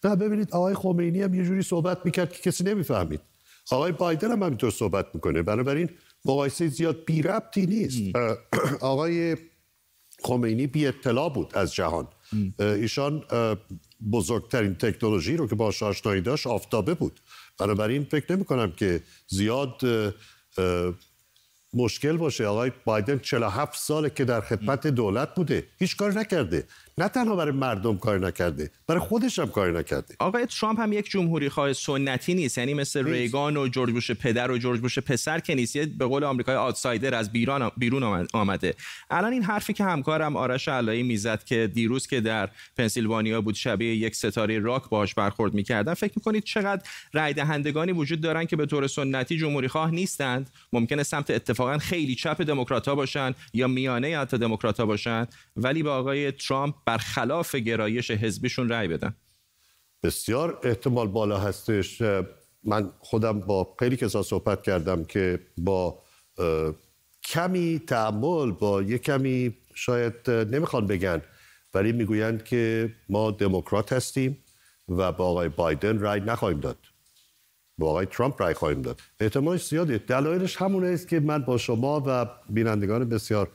نه 0.04 0.16
ببینید 0.16 0.52
آقای 0.52 0.74
خمینی 0.74 1.22
هم 1.22 1.34
یه 1.34 1.44
جوری 1.44 1.62
صحبت 1.62 1.98
می‌کرد 2.04 2.32
که 2.32 2.50
کسی 2.50 2.64
نمی‌فهمید. 2.64 3.20
آقای 3.70 3.92
بایدن 3.92 4.30
هم 4.30 4.42
همینطور 4.42 4.70
صحبت 4.70 5.06
می‌کنه. 5.14 5.42
بنابراین 5.42 5.90
مقایسه 6.24 6.68
زیاد 6.68 7.04
بی 7.04 7.22
ربطی 7.22 7.66
نیست 7.66 8.16
آقای 8.80 9.36
خمینی 10.24 10.66
بی 10.66 10.86
اطلاع 10.86 11.30
بود 11.30 11.54
از 11.54 11.74
جهان. 11.74 12.08
ایشان 12.58 13.24
بزرگترین 14.12 14.74
تکنولوژی 14.74 15.36
رو 15.36 15.48
که 15.48 15.54
با 15.54 15.72
آشنایی 15.82 16.20
داشت 16.20 16.46
آفتابه 16.46 16.94
بود. 16.94 17.20
بنابراین 17.58 18.04
فکر 18.04 18.32
نمی 18.32 18.44
کنم 18.44 18.72
که 18.72 19.02
زیاد 19.28 19.82
مشکل 21.74 22.16
باشه. 22.16 22.46
آقای 22.46 22.72
بایدن 22.84 23.18
47 23.18 23.78
ساله 23.78 24.10
که 24.10 24.24
در 24.24 24.40
خدمت 24.40 24.86
دولت 24.86 25.34
بوده. 25.34 25.66
هیچ 25.78 25.96
کار 25.96 26.12
نکرده. 26.12 26.66
نه 27.00 27.08
تنها 27.08 27.36
برای 27.36 27.52
مردم 27.52 27.96
کار 27.96 28.26
نکرده 28.26 28.70
برای 28.86 29.00
خودش 29.00 29.38
هم 29.38 29.48
کار 29.48 29.78
نکرده. 29.78 30.14
آقای 30.18 30.46
ترامپ 30.46 30.80
هم 30.80 30.92
یک 30.92 31.10
جمهوری 31.10 31.48
خواه 31.48 31.72
سنتی 31.72 32.34
نیست 32.34 32.58
یعنی 32.58 32.74
مثل 32.74 33.04
ریگان 33.04 33.56
و 33.56 33.68
جورج 33.68 33.92
بوش 33.92 34.10
پدر 34.10 34.50
و 34.50 34.58
جورج 34.58 34.80
بوش 34.80 34.98
پسر 34.98 35.40
که 35.40 35.54
نیست 35.54 35.78
به 35.78 36.06
قول 36.06 36.24
آمریکای 36.24 36.56
آتسایدر 36.56 37.14
از 37.14 37.32
بیرون 37.32 37.70
بیرون 37.76 38.26
آمده. 38.32 38.74
الان 39.10 39.32
این 39.32 39.42
حرفی 39.42 39.72
که 39.72 39.84
همکارم 39.84 40.36
آرش 40.36 40.68
علایی 40.68 41.02
می‌زد 41.02 41.44
که 41.44 41.70
دیروز 41.74 42.06
که 42.06 42.20
در 42.20 42.48
پنسیلوانیا 42.76 43.40
بود 43.40 43.54
شبیه 43.54 43.94
یک 43.96 44.16
ستاره 44.16 44.58
راک 44.58 44.88
باش 44.88 45.14
برخورد 45.14 45.54
می‌کردن 45.54 45.94
فکر 45.94 46.12
می‌کنید 46.16 46.44
چقدر 46.44 46.82
رای 47.12 47.32
دهندگانی 47.32 47.92
وجود 47.92 48.20
دارن 48.20 48.44
که 48.44 48.56
به 48.56 48.66
طور 48.66 48.86
سنتی 48.86 49.36
جمهوری 49.36 49.68
خواه 49.68 49.90
نیستند؟ 49.90 50.50
ممکنه 50.72 51.02
سمت 51.02 51.30
اتفاقا 51.30 51.78
خیلی 51.78 52.14
چپ 52.14 52.42
دموکرات 52.42 52.88
باشن 52.88 53.34
یا 53.54 53.68
میانه 53.68 54.18
حتی 54.18 54.38
دموکرات 54.38 54.80
باشن 54.80 55.26
ولی 55.56 55.82
به 55.82 55.90
آقای 55.90 56.32
ترامپ 56.32 56.74
برخلاف 56.86 57.54
گرایش 57.54 58.10
حزبیشون 58.10 58.68
رأی 58.68 58.88
بدن. 58.88 59.14
بسیار 60.02 60.60
احتمال 60.62 61.08
بالا 61.08 61.38
هستش. 61.38 62.02
من 62.64 62.90
خودم 62.98 63.40
با 63.40 63.74
خیلی 63.78 63.96
کسا 63.96 64.22
صحبت 64.22 64.62
کردم 64.62 65.04
که 65.04 65.40
با 65.58 65.98
کمی 67.24 67.82
تعمل 67.86 68.50
با 68.50 68.82
یک 68.82 69.02
کمی 69.02 69.56
شاید 69.74 70.30
نمی‌خوان 70.30 70.86
بگن 70.86 71.22
ولی 71.74 71.92
می‌گویند 71.92 72.44
که 72.44 72.92
ما 73.08 73.30
دموکرات 73.30 73.92
هستیم 73.92 74.38
و 74.88 75.12
با 75.12 75.26
آقای 75.26 75.48
بایدن 75.48 75.98
رای 75.98 76.20
نخواهیم 76.20 76.60
داد. 76.60 76.78
با 77.78 77.90
آقای 77.90 78.06
ترامپ 78.06 78.42
رای 78.42 78.54
خواهیم 78.54 78.82
داد. 78.82 79.00
احتمالش 79.20 79.66
زیاده. 79.66 79.98
دلایلش 79.98 80.56
همونه 80.56 80.86
است 80.86 81.08
که 81.08 81.20
من 81.20 81.38
با 81.42 81.58
شما 81.58 82.02
و 82.06 82.26
بینندگان 82.48 83.08
بسیار 83.08 83.48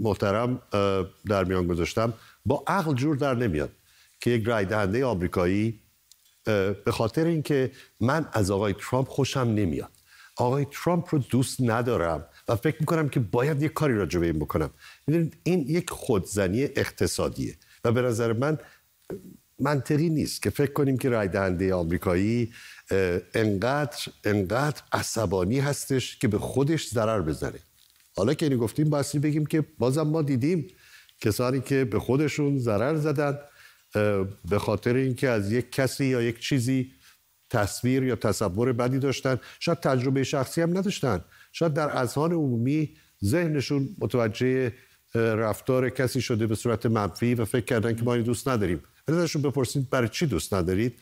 محترم 0.00 0.62
در 1.28 1.44
میان 1.44 1.66
گذاشتم. 1.66 2.12
با 2.44 2.64
عقل 2.66 2.94
جور 2.94 3.16
در 3.16 3.34
نمیاد 3.34 3.72
که 4.20 4.30
یک 4.30 4.46
رای 4.46 4.64
دهنده 4.64 5.04
آمریکایی 5.04 5.80
به 6.84 6.92
خاطر 6.92 7.24
اینکه 7.24 7.70
من 8.00 8.28
از 8.32 8.50
آقای 8.50 8.74
ترامپ 8.78 9.08
خوشم 9.08 9.40
نمیاد. 9.40 9.90
آقای 10.36 10.66
ترامپ 10.72 11.14
رو 11.14 11.18
دوست 11.18 11.60
ندارم 11.60 12.26
و 12.48 12.56
فکر 12.56 12.76
می‌کنم 12.80 13.08
که 13.08 13.20
باید 13.20 13.62
یک 13.62 13.72
کاری 13.72 13.94
راجع 13.94 14.20
به 14.20 14.26
این 14.26 14.38
بکنم. 14.38 14.70
می‌دونید 15.06 15.36
این 15.42 15.60
یک 15.68 15.90
خودزنی 15.90 16.62
اقتصادیه 16.62 17.56
و 17.84 17.92
به 17.92 18.02
نظر 18.02 18.32
من 18.32 18.58
منطقی 19.58 20.08
نیست 20.08 20.42
که 20.42 20.50
فکر 20.50 20.72
کنیم 20.72 20.98
که 20.98 21.08
رای 21.08 21.28
دهنده 21.28 21.74
آمریکایی 21.74 22.52
انقدر 23.34 23.98
انقدر 24.24 24.82
عصبانی 24.92 25.60
هستش 25.60 26.18
که 26.18 26.28
به 26.28 26.38
خودش 26.38 26.88
ضرر 26.88 27.20
بزنه. 27.20 27.58
حالا 28.16 28.34
که 28.34 28.46
اینو 28.46 28.58
گفتیم 28.58 28.90
باسی 28.90 29.18
بگیم 29.18 29.46
که 29.46 29.64
بازم 29.78 30.02
ما 30.02 30.22
دیدیم 30.22 30.66
کسانی 31.20 31.60
که 31.60 31.84
به 31.84 31.98
خودشون 31.98 32.58
ضرر 32.58 32.96
زدن 32.96 33.38
به 34.50 34.58
خاطر 34.58 34.94
اینکه 34.94 35.28
از 35.28 35.52
یک 35.52 35.72
کسی 35.72 36.04
یا 36.04 36.22
یک 36.22 36.38
چیزی 36.40 36.92
تصویر 37.50 38.02
یا 38.02 38.16
تصور 38.16 38.72
بدی 38.72 38.98
داشتن. 38.98 39.40
شاید 39.60 39.80
تجربه 39.80 40.24
شخصی 40.24 40.60
هم 40.60 40.78
نداشتن. 40.78 41.24
شاید 41.52 41.74
در 41.74 41.96
اذهان 41.96 42.32
عمومی 42.32 42.96
ذهنشون 43.24 43.88
متوجه 43.98 44.72
رفتار 45.14 45.90
کسی 45.90 46.20
شده 46.20 46.46
به 46.46 46.54
صورت 46.54 46.86
منفی 46.86 47.34
و 47.34 47.44
فکر 47.44 47.64
کردن 47.64 47.96
که 47.96 48.02
ما 48.02 48.14
این 48.14 48.22
دوست 48.22 48.48
نداریم. 48.48 48.80
ازشون 49.08 49.42
بپرسید 49.42 49.90
برای 49.90 50.08
چی 50.08 50.26
دوست 50.26 50.54
ندارید؟ 50.54 50.98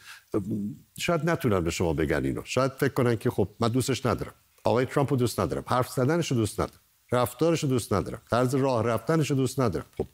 شاید 0.99 1.31
نتونن 1.31 1.61
به 1.61 1.71
شما 1.71 1.93
بگن 1.93 2.25
اینو. 2.25 2.43
شاید 2.45 2.73
فکر 2.73 2.93
کنن 2.93 3.17
که 3.17 3.31
خب 3.31 3.49
من 3.61 3.69
دوستش 3.69 4.07
ندارم. 4.07 4.35
آقای 4.65 4.87
ترامپ 4.87 5.11
رو 5.11 5.17
دوست 5.17 5.41
ندارم. 5.41 5.65
حرف 5.67 5.89
زدنش 5.89 6.31
رو 6.31 6.37
دوست 6.37 6.61
ندارم. 6.61 6.82
رفتارش 7.13 7.63
رو 7.63 7.69
دوست 7.69 7.93
ندارم. 7.93 8.23
طرز 8.31 8.55
راه 8.55 8.85
رفتنش 8.85 9.31
رو 9.31 9.37
دوست 9.37 9.61
ندارم. 9.61 9.87
خب. 9.99 10.07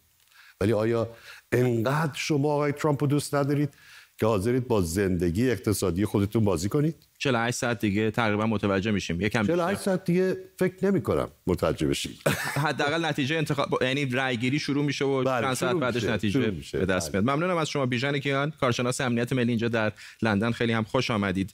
ولی 0.61 0.73
آیا 0.73 1.09
انقدر 1.53 2.15
شما 2.15 2.53
آقای 2.53 2.73
ترامپ 2.73 3.03
رو 3.03 3.07
دوست 3.07 3.35
ندارید 3.35 3.75
که 4.19 4.27
حاضرید 4.27 4.69
با 4.69 4.81
زندگی 4.81 5.51
اقتصادی 5.51 6.05
خودتون 6.05 6.45
بازی 6.45 6.69
کنید؟ 6.69 6.97
48 7.19 7.59
ساعت 7.59 7.81
دیگه 7.81 8.11
تقریبا 8.11 8.47
متوجه 8.47 8.91
میشیم. 8.91 9.21
یکم 9.21 9.47
48 9.47 9.81
ساعت 9.81 10.05
دیگه 10.05 10.37
فکر 10.59 10.87
نمی 10.87 11.03
کنم 11.03 11.29
متوجه 11.47 11.87
بشید 11.87 12.21
حداقل 12.67 13.05
نتیجه 13.05 13.37
انتخاب 13.37 13.83
یعنی 13.83 14.07
رای 14.07 14.37
گیری 14.37 14.59
شروع 14.59 14.85
میشه 14.85 15.05
و 15.05 15.25
بله، 15.25 15.47
چند 15.47 15.55
ساعت 15.55 15.77
بعدش 15.77 16.05
نتیجه. 16.05 16.41
به 16.73 16.87
دست 16.87 17.13
بله. 17.13 17.21
میاد 17.21 17.37
ممنونم 17.37 17.57
از 17.57 17.69
شما 17.69 17.87
بیژن 17.87 18.19
کیان. 18.19 18.53
کارشناس 18.61 19.01
امنیت 19.01 19.33
ملی 19.33 19.49
اینجا 19.49 19.69
در 19.69 19.93
لندن. 20.23 20.51
خیلی 20.51 20.73
هم 20.73 20.85
خوش 20.85 21.11
آمدید. 21.11 21.53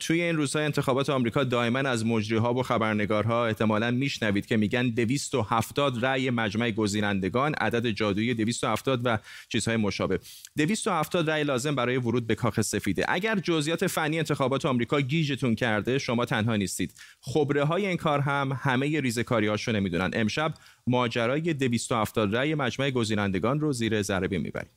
توی 0.00 0.22
این 0.22 0.36
روزهای 0.36 0.64
انتخابات 0.64 1.10
آمریکا 1.10 1.44
دائما 1.44 1.78
از 1.78 2.06
مجریها 2.06 2.54
و 2.54 2.62
خبرنگارها 2.62 3.46
احتمالاً 3.46 3.90
میشنوید 3.90 4.46
که 4.46 4.56
میگن 4.56 4.88
270 4.88 6.04
رأی 6.04 6.30
مجمع 6.30 6.70
گزینندگان 6.70 7.54
عدد 7.54 7.90
جادویی 7.90 8.34
270 8.34 9.00
و 9.04 9.18
چیزهای 9.48 9.76
مشابه. 9.76 10.20
270 10.56 11.30
رأی 11.30 11.44
لازم 11.44 11.74
برای 11.74 11.96
ورود 11.96 12.26
به 12.26 12.34
کاخ 12.34 12.60
سفیده. 12.60 13.04
اگر 13.08 13.38
جزئیات 13.38 13.86
فنی 13.86 14.18
انتخابات 14.18 14.66
آمریکا 14.66 15.00
گیجتون 15.00 15.54
کرده 15.54 15.98
شما 15.98 16.24
تنها 16.24 16.56
نیستید. 16.56 16.94
خبره 17.20 17.64
های 17.64 17.86
این 17.86 17.96
کار 17.96 18.20
هم 18.20 18.58
همه 18.60 19.00
ریزکاری 19.00 19.46
هاشو 19.46 19.72
نمی‌دونن. 19.72 20.10
امشب 20.12 20.54
ماجرای 20.86 21.40
270 21.40 22.36
رأی 22.36 22.54
مجمع 22.54 22.90
گزینندگان 22.90 23.60
رو 23.60 23.72
زیر 23.72 24.02
ذره 24.02 24.38
می‌بریم. 24.38 24.70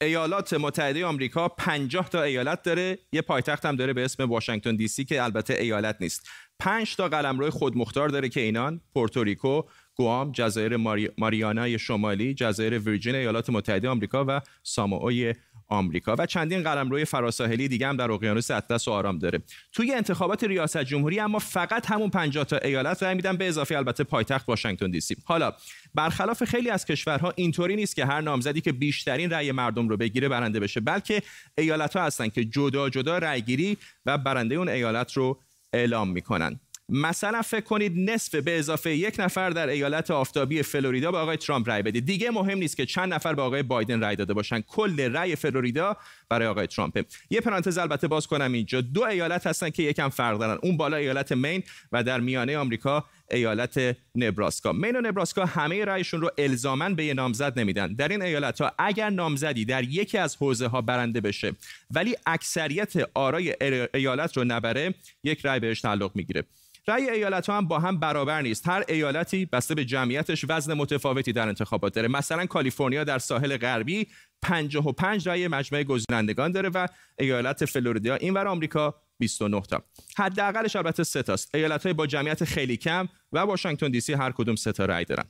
ایالات 0.00 0.54
متحده 0.54 1.06
آمریکا 1.06 1.48
50 1.48 2.08
تا 2.08 2.22
ایالت 2.22 2.62
داره. 2.62 2.98
یه 3.12 3.22
پایتخت 3.22 3.66
هم 3.66 3.76
داره 3.76 3.92
به 3.92 4.04
اسم 4.04 4.24
واشنگتن 4.24 4.76
دی 4.76 4.88
سی 4.88 5.04
که 5.04 5.22
البته 5.22 5.54
ایالت 5.54 5.96
نیست. 6.00 6.28
5 6.58 6.96
تا 6.96 7.08
قلمرو 7.08 7.50
خودمختار 7.50 8.08
داره 8.08 8.28
که 8.28 8.40
اینان 8.40 8.80
پورتوریکو 8.94 9.62
گوام 9.94 10.32
جزایر 10.32 10.76
ماری... 10.76 11.10
ماریانای 11.18 11.78
شمالی 11.78 12.34
جزایر 12.34 12.78
ویرجین 12.78 13.14
ایالات 13.14 13.50
متحده 13.50 13.88
آمریکا 13.88 14.24
و 14.28 14.40
ساموئوی 14.62 15.34
آمریکا 15.74 16.16
و 16.18 16.26
چندین 16.26 16.62
قلمروی 16.62 17.04
فراساحلی 17.04 17.68
دیگه 17.68 17.88
هم 17.88 17.96
در 17.96 18.10
اقیانوس 18.10 18.50
اطلس 18.50 18.88
و 18.88 18.90
آرام 18.90 19.18
داره. 19.18 19.42
توی 19.72 19.92
انتخابات 19.92 20.44
ریاست 20.44 20.82
جمهوری 20.82 21.20
اما 21.20 21.38
فقط 21.38 21.90
همون 21.90 22.10
50 22.10 22.44
تا 22.44 22.56
ایالت 22.56 23.02
رای 23.02 23.14
میدن 23.14 23.36
به 23.36 23.48
اضافه 23.48 23.76
البته 23.76 24.04
پایتخت 24.04 24.48
واشنگتن 24.48 24.90
دی 24.90 25.00
سی. 25.00 25.16
حالا 25.24 25.52
برخلاف 25.94 26.44
خیلی 26.44 26.70
از 26.70 26.84
کشورها 26.84 27.32
اینطوری 27.36 27.76
نیست 27.76 27.96
که 27.96 28.06
هر 28.06 28.20
نامزدی 28.20 28.60
که 28.60 28.72
بیشترین 28.72 29.30
رأی 29.30 29.52
مردم 29.52 29.88
رو 29.88 29.96
بگیره 29.96 30.28
برنده 30.28 30.60
بشه 30.60 30.80
بلکه 30.80 31.22
ایالت 31.58 31.96
ها 31.96 32.04
هستن 32.04 32.28
که 32.28 32.44
جدا 32.44 32.88
جدا 32.88 33.18
رأیگیری 33.18 33.76
و 34.06 34.18
برنده 34.18 34.54
اون 34.54 34.68
ایالت 34.68 35.12
رو 35.12 35.38
اعلام 35.72 36.08
می‌کنن. 36.10 36.60
مثلا 36.88 37.42
فکر 37.42 37.64
کنید 37.64 38.10
نصف 38.10 38.34
به 38.34 38.58
اضافه 38.58 38.96
یک 38.96 39.14
نفر 39.18 39.50
در 39.50 39.68
ایالت 39.68 40.10
آفتابی 40.10 40.62
فلوریدا 40.62 41.12
به 41.12 41.18
آقای 41.18 41.36
ترامپ 41.36 41.68
رای 41.68 41.82
بده 41.82 42.00
دیگه 42.00 42.30
مهم 42.30 42.58
نیست 42.58 42.76
که 42.76 42.86
چند 42.86 43.14
نفر 43.14 43.34
به 43.34 43.42
آقای 43.42 43.62
بایدن 43.62 44.00
رای 44.00 44.16
داده 44.16 44.34
باشن. 44.34 44.60
کل 44.60 45.12
رای 45.12 45.36
فلوریدا 45.36 45.96
برای 46.28 46.48
آقای 46.48 46.66
ترامپ. 46.66 47.06
یه 47.30 47.40
پرانتز 47.40 47.78
البته 47.78 48.08
باز 48.08 48.26
کنم 48.26 48.52
اینجا. 48.52 48.80
دو 48.80 49.02
ایالت 49.02 49.46
هستن 49.46 49.70
که 49.70 49.82
یکم 49.82 50.08
فرق 50.08 50.38
دارن. 50.38 50.58
اون 50.62 50.76
بالا 50.76 50.96
ایالت 50.96 51.32
مین 51.32 51.62
و 51.92 52.02
در 52.02 52.20
میانه 52.20 52.58
آمریکا 52.58 53.04
ایالت 53.30 53.96
نبراسکا. 54.14 54.72
مین 54.72 54.96
و 54.96 55.00
نبراسکا 55.00 55.46
همه 55.46 55.84
رایشون 55.84 56.20
رو 56.20 56.30
الزاما 56.38 56.88
به 56.88 57.04
یه 57.04 57.14
نامزد 57.14 57.58
نمیدن. 57.58 57.94
در 57.94 58.08
این 58.08 58.22
ایالت 58.22 58.60
ها 58.60 58.72
اگر 58.78 59.10
نامزدی 59.10 59.64
در 59.64 59.84
یکی 59.84 60.18
از 60.18 60.36
حوزه 60.36 60.66
ها 60.66 60.80
برنده 60.80 61.20
بشه 61.20 61.52
ولی 61.90 62.16
اکثریت 62.26 62.92
آرای 63.14 63.54
ایالت 63.94 64.36
رو 64.36 64.44
نبره 64.44 64.94
یک 65.24 65.40
رای 65.40 65.60
بهش 65.60 65.80
تعلق 65.80 66.10
می‌گیره. 66.14 66.44
رأی 66.88 67.10
ایالت 67.10 67.50
ها 67.50 67.56
هم 67.56 67.68
با 67.68 67.78
هم 67.78 67.98
برابر 68.00 68.42
نیست. 68.42 68.68
هر 68.68 68.84
ایالتی 68.88 69.46
بسته 69.46 69.74
به 69.74 69.84
جمعیتش 69.84 70.44
وزن 70.48 70.74
متفاوتی 70.74 71.32
در 71.32 71.48
انتخابات 71.48 71.94
داره. 71.94 72.08
مثلا 72.08 72.46
کالیفرنیا 72.46 73.04
در 73.04 73.18
ساحل 73.18 73.56
غربی 73.56 74.06
55 74.42 75.28
رأی 75.28 75.48
مجمع 75.48 75.82
گزینندگان 75.82 76.52
داره 76.52 76.68
و 76.68 76.86
ایالت 77.18 77.64
فلوریدا 77.64 78.14
اینور 78.14 78.48
آمریکا 78.48 78.94
29 79.18 79.60
تا. 79.60 79.82
حداقلش 80.16 80.76
البته 80.76 81.04
سه 81.04 81.22
تاست. 81.22 81.54
ایالت 81.54 81.82
های 81.82 81.92
با 81.92 82.06
جمعیت 82.06 82.44
خیلی 82.44 82.76
کم 82.76 83.08
و 83.32 83.38
واشنگتن 83.38 83.90
دی 83.90 84.00
سی 84.00 84.12
هر 84.12 84.32
کدوم 84.32 84.56
سه 84.56 84.72
تا 84.72 84.84
رأی 84.84 85.04
دارن. 85.04 85.24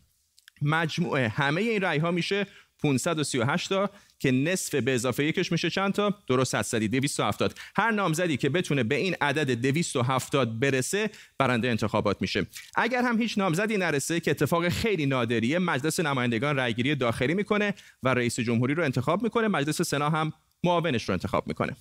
مجموعه 0.63 1.29
همه 1.29 1.61
این 1.61 1.83
رأی 1.83 1.99
ها 1.99 2.11
میشه 2.11 2.47
538 2.85 3.69
تا 3.69 3.91
که 4.19 4.31
نصف 4.31 4.75
به 4.75 4.95
اضافه 4.95 5.25
یکش 5.25 5.53
میشه 5.53 5.71
چند 5.71 5.93
تا؟ 5.93 6.15
درست 6.29 6.55
حد 6.55 6.65
زدی 6.65 6.89
270 6.89 7.59
هر 7.77 7.91
نامزدی 7.91 8.37
که 8.37 8.49
بتونه 8.49 8.83
به 8.83 8.95
این 8.95 9.17
عدد 9.21 9.51
270 9.51 10.61
برسه 10.61 11.11
برنده 11.39 11.69
انتخابات 11.69 12.17
میشه. 12.21 12.47
اگر 12.77 13.03
هم 13.03 13.21
هیچ 13.21 13.39
نامزدی 13.39 13.77
نرسه 13.77 14.21
که 14.21 14.31
اتفاق 14.31 14.69
خیلی 14.69 15.07
نادریه 15.07 15.59
مجلس 15.59 16.01
نمایندگان 16.01 16.57
رأیگیری 16.57 16.95
داخلی 16.95 17.35
می‌کنه 17.35 17.75
و 18.03 18.15
رئیس 18.15 18.41
جمهوری 18.41 18.75
رو 18.75 18.85
انتخاب 18.85 19.23
می‌کنه 19.23 19.49
مجلس 19.49 19.83
سنا 19.83 20.11
هم 20.11 20.33
معاونش 20.65 21.09
رو 21.09 21.13
انتخاب 21.13 21.47
می‌کنه. 21.47 21.77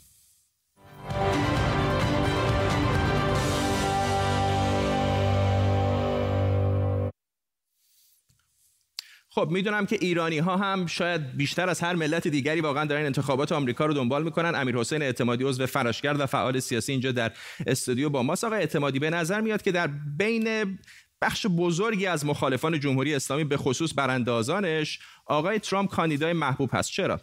خب 9.35 9.47
می‌دونم 9.51 9.85
که 9.85 9.97
ایرانی 10.01 10.37
ها 10.37 10.57
هم 10.57 10.85
شاید 10.85 11.37
بیشتر 11.37 11.69
از 11.69 11.79
هر 11.79 11.95
ملت 11.95 12.27
دیگری 12.27 12.61
واقعا 12.61 12.85
دارن 12.85 13.05
انتخابات 13.05 13.51
آمریکا 13.51 13.85
رو 13.85 13.93
دنبال 13.93 14.23
می‌کنن. 14.23 14.55
امیر 14.55 14.77
حسین 14.77 15.01
اعتمادی 15.01 15.43
عضو 15.43 15.65
فراشگرد 15.65 16.19
و 16.19 16.25
فعال 16.25 16.59
سیاسی 16.59 16.91
اینجا 16.91 17.11
در 17.11 17.31
استودیو 17.67 18.09
با 18.09 18.23
ماست. 18.23 18.43
آقای 18.43 18.59
اعتمادی 18.59 18.99
به 18.99 19.09
نظر 19.09 19.41
میاد 19.41 19.61
که 19.61 19.71
در 19.71 19.89
بین 20.17 20.77
بخش 21.21 21.45
بزرگی 21.57 22.05
از 22.05 22.25
مخالفان 22.25 22.79
جمهوری 22.79 23.15
اسلامی 23.15 23.43
به 23.43 23.57
خصوص 23.57 23.93
براندازانش 23.95 24.99
آقای 25.25 25.59
ترامپ 25.59 25.89
کاندیدای 25.89 26.33
محبوب 26.33 26.69
هست. 26.73 26.91
چرا؟ 26.91 27.19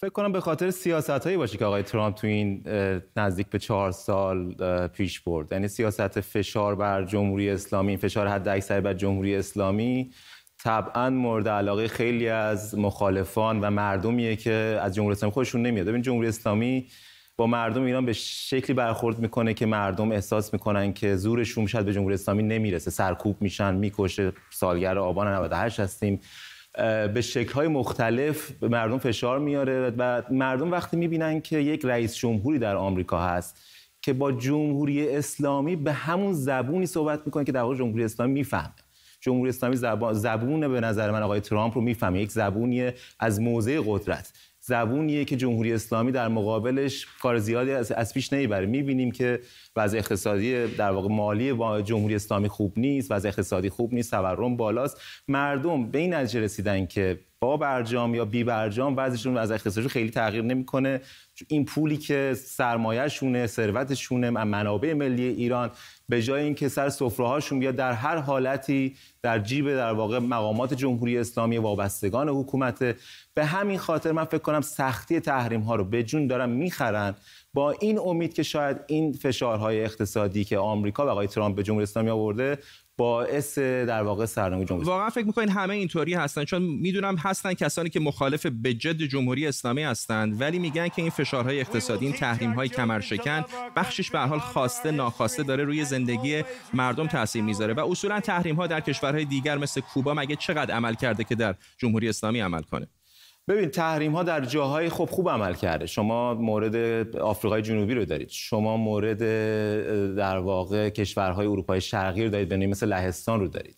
فکر 0.00 0.10
کنم 0.10 0.32
به 0.32 0.40
خاطر 0.40 0.70
سیاست 0.70 1.10
هایی 1.10 1.36
باشه 1.36 1.58
که 1.58 1.64
آقای 1.64 1.82
ترامپ 1.82 2.16
تو 2.16 2.26
این 2.26 2.64
نزدیک 3.16 3.46
به 3.46 3.58
چهار 3.58 3.92
سال 3.92 4.54
پیش 4.88 5.20
برد. 5.20 5.52
یعنی 5.52 5.68
سیاست 5.68 6.20
فشار 6.20 6.74
بر 6.74 7.04
جمهوری 7.04 7.50
اسلامی 7.50 7.96
فشار 7.96 8.28
حد 8.28 8.48
اکثر 8.48 8.80
بر 8.80 8.94
جمهوری 8.94 9.36
اسلامی. 9.36 10.12
طبعا 10.64 11.10
مورد 11.10 11.48
علاقه 11.48 11.88
خیلی 11.88 12.28
از 12.28 12.78
مخالفان 12.78 13.60
و 13.60 13.70
مردمیه 13.70 14.36
که 14.36 14.78
از 14.82 14.94
جمهوری 14.94 15.12
اسلامی 15.12 15.32
خودشون 15.32 15.62
نمیاد. 15.62 15.86
ببین 15.86 16.02
جمهوری 16.02 16.28
اسلامی 16.28 16.86
با 17.36 17.46
مردم 17.46 17.82
ایران 17.84 18.06
به 18.06 18.12
شکلی 18.12 18.74
برخورد 18.74 19.18
می‌کنه 19.18 19.54
که 19.54 19.66
مردم 19.66 20.12
احساس 20.12 20.52
می‌کنن 20.52 20.92
که 20.92 21.16
زورشون 21.16 21.66
شاید 21.66 21.86
به 21.86 21.92
جمهوری 21.92 22.14
اسلامی 22.14 22.42
نمی‌رسه. 22.42 22.90
سرکوب 22.90 23.36
میشن 23.40 23.74
می‌کشه 23.74 24.32
سالگرد 24.50 24.98
آبان 24.98 25.28
98 25.28 25.80
هستیم. 25.80 26.20
به 27.14 27.20
شکل‌های 27.20 27.68
مختلف 27.68 28.50
به 28.50 28.68
مردم 28.68 28.98
فشار 28.98 29.38
میاره 29.38 29.90
و 29.98 30.22
مردم 30.30 30.72
وقتی 30.72 30.96
می‌بینن 30.96 31.40
که 31.40 31.58
یک 31.58 31.84
رئیس 31.84 32.16
جمهوری 32.16 32.58
در 32.58 32.76
آمریکا 32.76 33.18
هست 33.18 33.60
که 34.02 34.12
با 34.12 34.32
جمهوری 34.32 35.16
اسلامی 35.16 35.76
به 35.76 35.92
همون 35.92 36.32
زبونی 36.32 36.86
صحبت 36.86 37.20
می‌کنه 37.26 37.44
که 37.44 37.52
در 37.52 37.62
واقع 37.62 37.74
جمهوری 37.74 38.04
اسلامی 38.04 38.32
می‌فهمه. 38.32 38.72
جمهوری 39.22 39.48
اسلامی 39.48 39.76
زبون 40.12 40.68
به 40.68 40.80
نظر 40.80 41.10
من 41.10 41.22
آقای 41.22 41.40
ترامپ 41.40 41.74
رو 41.74 41.80
می‌فهمه. 41.80 42.20
یک 42.20 42.30
زبونی 42.30 42.90
از 43.18 43.40
موضع 43.40 43.80
قدرت. 43.86 44.32
زبونیه 44.60 45.24
که 45.24 45.36
جمهوری 45.36 45.72
اسلامی 45.72 46.12
در 46.12 46.28
مقابلش 46.28 47.06
کار 47.22 47.38
زیادی 47.38 47.70
از 47.72 48.14
پیش 48.14 48.32
نمی‌بره 48.32 48.66
می‌بینیم 48.66 49.10
که 49.10 49.40
وضع 49.76 49.98
اقتصادی 49.98 50.66
در 50.66 50.90
واقع 50.90 51.08
مالی 51.08 51.52
جمهوری 51.82 52.14
اسلامی 52.14 52.48
خوب 52.48 52.72
نیست 52.76 53.12
وضع 53.12 53.28
اقتصادی 53.28 53.68
خوب 53.68 53.94
نیست 53.94 54.10
تورم 54.10 54.56
بالاست. 54.56 55.00
مردم 55.28 55.90
به 55.90 55.98
این 55.98 56.14
نتیجه 56.14 56.40
رسیدن 56.40 56.86
که 56.86 57.20
با 57.42 57.56
برجام 57.56 58.14
یا 58.14 58.24
بی 58.24 58.44
برجام 58.44 58.94
وضعشون 58.96 59.36
از 59.36 59.50
اقتصادی 59.50 59.88
خیلی 59.88 60.10
تغییر 60.10 60.44
نمی‌کنه. 60.44 61.00
این 61.48 61.64
پولی 61.64 61.96
که 61.96 62.34
سرمایه‌شونه 62.36 63.46
ثروتشونه 63.46 64.30
منابع 64.30 64.92
ملی 64.92 65.22
ایران 65.22 65.70
به 66.08 66.22
جای 66.22 66.42
اینکه 66.42 66.68
سر 66.68 66.88
سفره‌هاشون 66.88 67.58
بیاد 67.58 67.74
در 67.74 67.92
هر 67.92 68.16
حالتی 68.16 68.96
در 69.22 69.38
جیب 69.38 69.74
در 69.74 69.92
واقع 69.92 70.18
مقامات 70.18 70.74
جمهوری 70.74 71.18
اسلامی 71.18 71.58
وابستگان 71.58 72.28
حکومت 72.28 72.96
به 73.34 73.44
همین 73.44 73.78
خاطر 73.78 74.12
من 74.12 74.24
فکر 74.24 74.38
کنم 74.38 74.60
سختی 74.60 75.20
تحریم 75.20 75.60
ها 75.60 75.74
رو 75.74 75.84
به 75.84 76.02
جون 76.02 76.26
دارن 76.26 76.50
می‌خرن. 76.50 77.14
با 77.54 77.70
این 77.70 77.98
امید 77.98 78.34
که 78.34 78.42
شاید 78.42 78.76
این 78.86 79.12
فشارهای 79.12 79.84
اقتصادی 79.84 80.44
که 80.44 80.58
آمریکا 80.58 81.06
و 81.06 81.08
آقای 81.08 81.26
ترامپ 81.26 81.56
به 81.56 81.62
جمهوری 81.62 81.82
اسلامی 81.82 82.10
آورده 82.10 82.58
باعث 83.02 83.58
در 83.58 84.02
واقع 84.02 84.26
سرنگونی 84.26 84.64
جمهوری 84.64 84.86
واقعا 84.86 85.10
فکر 85.10 85.26
می‌کنین 85.26 85.48
همه 85.48 85.74
اینطوری 85.74 86.14
هستن؟ 86.14 86.44
چون 86.44 86.62
می‌دونم 86.62 87.16
هستن 87.16 87.54
کسانی 87.54 87.90
که 87.90 88.00
مخالف 88.00 88.46
به 88.46 88.74
جد 88.74 88.96
جمهوری 88.96 89.46
اسلامی 89.46 89.82
هستند 89.82 90.40
ولی 90.40 90.58
میگن 90.58 90.88
که 90.88 91.02
این 91.02 91.10
فشارهای 91.10 91.60
اقتصادی 91.60 92.06
این 92.06 92.14
تحریم 92.14 92.52
های 92.52 92.68
کمرشکن 92.68 93.44
بخشش 93.76 94.10
به 94.10 94.18
حال 94.18 94.38
خواسته 94.38 94.90
ناخواسته 94.90 95.42
داره 95.42 95.64
روی 95.64 95.84
زندگی 95.84 96.42
مردم 96.74 97.06
تاثیر 97.06 97.42
می‌ذاره 97.42 97.74
و 97.74 97.80
اصولا 97.90 98.20
تحریم 98.20 98.56
ها 98.56 98.66
در 98.66 98.80
کشورهای 98.80 99.24
دیگر 99.24 99.58
مثل 99.58 99.80
کوبا 99.80 100.14
مگه 100.14 100.36
چقدر 100.36 100.74
عمل 100.74 100.94
کرده 100.94 101.24
که 101.24 101.34
در 101.34 101.54
جمهوری 101.78 102.08
اسلامی 102.08 102.40
عمل 102.40 102.62
کنه؟ 102.62 102.88
ببین 103.48 103.70
تحریم 103.70 104.12
ها 104.12 104.22
در 104.22 104.40
جاهای 104.44 104.88
خوب 104.88 105.10
خوب 105.10 105.30
عمل 105.30 105.54
کرده. 105.54 105.86
شما 105.86 106.34
مورد 106.34 106.76
آفریقای 107.16 107.62
جنوبی 107.62 107.94
رو 107.94 108.04
دارید. 108.04 108.28
شما 108.28 108.76
مورد 108.76 109.18
در 110.16 110.38
واقع 110.38 110.88
کشورهای 110.88 111.46
اروپای 111.46 111.80
شرقی 111.80 112.24
رو 112.24 112.30
دارید. 112.30 112.48
به 112.48 112.56
مثل 112.56 112.88
لهستان 112.88 113.40
رو 113.40 113.48
دارید. 113.48 113.76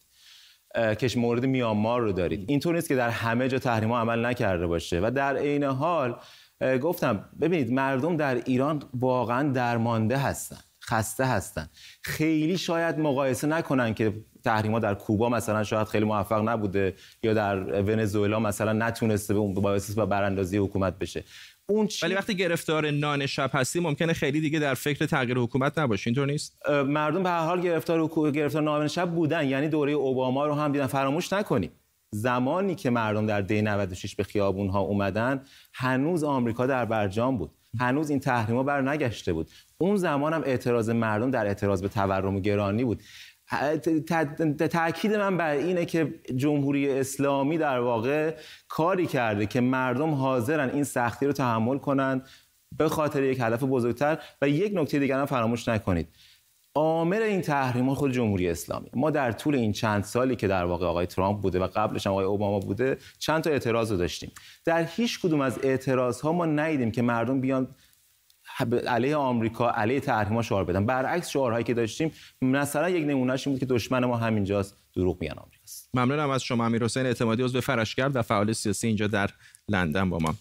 کش 0.75 1.17
مورد 1.17 1.47
میانمار 1.47 2.01
رو 2.01 2.13
دارید. 2.13 2.51
اینطور 2.51 2.75
نیست 2.75 2.89
که 2.89 2.97
در 2.97 3.11
همه 3.11 3.49
جا 3.49 3.59
تحریم 3.59 3.93
ها 3.93 4.01
عمل 4.01 4.27
نکرده 4.27 4.67
باشه. 4.67 5.01
و 5.01 5.11
در 5.15 5.37
عین 5.37 5.65
حال 5.65 6.17
گفتم 6.83 7.25
ببینید 7.41 7.73
مردم 7.73 8.17
در 8.17 8.35
ایران 8.35 8.83
واقعا 8.95 9.53
درمانده 9.53 10.17
هستن. 10.17 10.59
خسته 10.91 11.25
هستن. 11.25 11.69
خیلی 12.03 12.59
شاید 12.59 12.99
مقایسه 12.99 13.47
نکنن 13.47 13.95
که 13.95 14.13
تحریما 14.45 14.79
در 14.79 14.95
کوبا 14.95 15.29
مثلا 15.29 15.65
شاید 15.65 15.87
خیلی 15.87 16.05
موفق 16.05 16.49
نبوده 16.49 16.95
یا 17.23 17.35
در 17.35 17.83
ونزوئلا 17.83 18.41
مثلا 18.41 18.73
نتونسته 18.73 19.35
به 19.35 19.41
اون 19.41 19.55
باعث 19.55 19.99
و 19.99 20.07
براندازی 20.07 20.57
حکومت 20.57 20.99
بشه. 20.99 21.25
اون 21.67 21.87
چی... 21.87 22.07
ولی 22.07 22.15
وقتی 22.15 22.35
گرفتار 22.35 22.91
نان 22.91 23.27
شب 23.27 23.51
هستی 23.55 23.81
ممکنه 23.81 24.13
خیلی 24.13 24.41
دیگه 24.41 24.59
در 24.59 24.75
فکر 24.75 25.07
تغییر 25.07 25.39
حکومت 25.39 25.79
نباشی 25.79 26.11
اینطور 26.11 26.27
نیست؟ 26.27 26.69
مردم 26.87 27.23
به 27.23 27.31
هر 27.31 27.45
حال 27.45 27.61
گرفتار 27.61 28.31
گرفتار 28.31 28.63
نان 28.63 28.89
شب 28.89 29.11
بودن. 29.11 29.49
یعنی 29.49 29.69
دوره 29.69 29.93
اوباما 29.93 30.47
رو 30.47 30.55
هم 30.55 30.73
دیدن. 30.73 30.87
فراموش 30.87 31.33
نکنیم. 31.33 31.71
زمانی 32.11 32.75
که 32.75 32.91
مردم 32.91 33.27
در 33.27 33.41
دی 33.41 33.63
96 33.63 34.15
به 34.15 34.25
خیابون 34.25 34.69
ها 34.69 34.81
اومدن 34.81 35.43
هنوز 35.75 36.25
آمریکا 36.25 36.67
در 36.67 36.85
برجام 36.85 37.39
بود. 37.39 37.51
هنوز 37.81 38.11
این 38.11 38.21
تحریما 38.21 38.63
بر 38.63 38.83
نگشته 38.83 39.33
بود. 39.33 39.51
اون 39.79 39.97
زمان 39.97 40.33
هم 40.33 40.43
اعتراض 40.45 40.91
مردم 40.91 41.31
در 41.31 41.47
اعتراض 41.47 41.83
به 41.83 41.89
تورم 41.89 42.37
و 42.37 42.41
گرانی 42.41 42.85
بود. 42.85 43.03
تاکید 44.71 45.15
من 45.15 45.37
بر 45.37 45.51
اینه 45.51 45.85
که 45.85 46.15
جمهوری 46.37 46.91
اسلامی 46.91 47.59
در 47.59 47.79
واقع 47.79 48.35
کاری 48.69 49.07
کرده 49.07 49.47
که 49.47 49.61
مردم 49.61 50.11
حاضرن 50.11 50.71
این 50.71 50.85
سختی 50.85 51.27
رو 51.27 51.33
تحمل 51.33 51.79
کنند 51.79 52.29
به 52.79 52.89
خاطر 52.89 53.23
یک 53.23 53.39
هدف 53.41 53.63
بزرگتر 53.63 54.19
و 54.43 54.49
یک 54.49 54.73
نکته 54.75 54.99
دیگر 54.99 55.19
هم 55.19 55.27
فراموش 55.27 55.69
نکنید. 55.69 56.09
عامل 56.77 57.23
این 57.23 57.41
تحریم 57.41 57.95
خود 57.95 58.13
جمهوری 58.13 58.49
اسلامی. 58.49 58.91
ما 58.95 59.11
در 59.11 59.33
طول 59.33 59.55
این 59.55 59.73
چند 59.73 60.05
سالی 60.05 60.37
که 60.37 60.49
در 60.49 60.65
واقع 60.65 60.87
آقای 60.87 61.07
ترامپ 61.07 61.41
بوده 61.41 61.59
و 61.59 61.69
قبلش 61.75 62.07
هم 62.07 62.13
آقای 62.13 62.25
اوباما 62.25 62.59
بوده 62.59 62.99
چند 63.19 63.43
تا 63.43 63.51
اعتراض 63.51 63.91
رو 63.91 63.97
داشتیم. 63.97 64.33
در 64.65 64.85
هیچ 64.85 65.21
کدوم 65.21 65.41
از 65.41 65.59
اعتراض 65.63 66.21
ها 66.21 66.33
ما 66.33 66.47
ندیدیم 66.47 66.91
که 66.91 67.03
مردم 67.03 67.41
بیان 67.41 67.75
علیه 68.87 69.17
آمریکا 69.17 69.71
علیه 69.71 70.01
تحریم‌ها 70.01 70.43
شعار 70.43 70.65
بدن. 70.65 70.87
برعکس 70.87 71.29
شعارهایی 71.29 71.65
که 71.65 71.75
داشتیم 71.75 72.13
مثلا 72.43 72.91
یک 72.91 73.07
نمونهش 73.07 73.49
بود 73.49 73.59
که 73.59 73.67
دشمن 73.67 74.05
ما 74.05 74.17
همینجاست 74.17 74.77
دروغ 74.97 75.21
میگن 75.21 75.35
آمریکاست. 75.39 75.91
ممنونم 75.95 76.31
از 76.31 76.43
شما 76.43 76.67
امیر 76.67 76.85
حسین 76.85 77.07
اعتمادی 77.07 77.43
عضو 77.43 77.61
فرشگرد 77.61 78.17
و 78.17 78.23
فعال 78.23 78.53
سیاسی 78.53 78.87
اینجا 78.87 79.07
در 79.07 79.31
لندن 79.69 80.11
با 80.11 80.19
ما. 80.19 80.35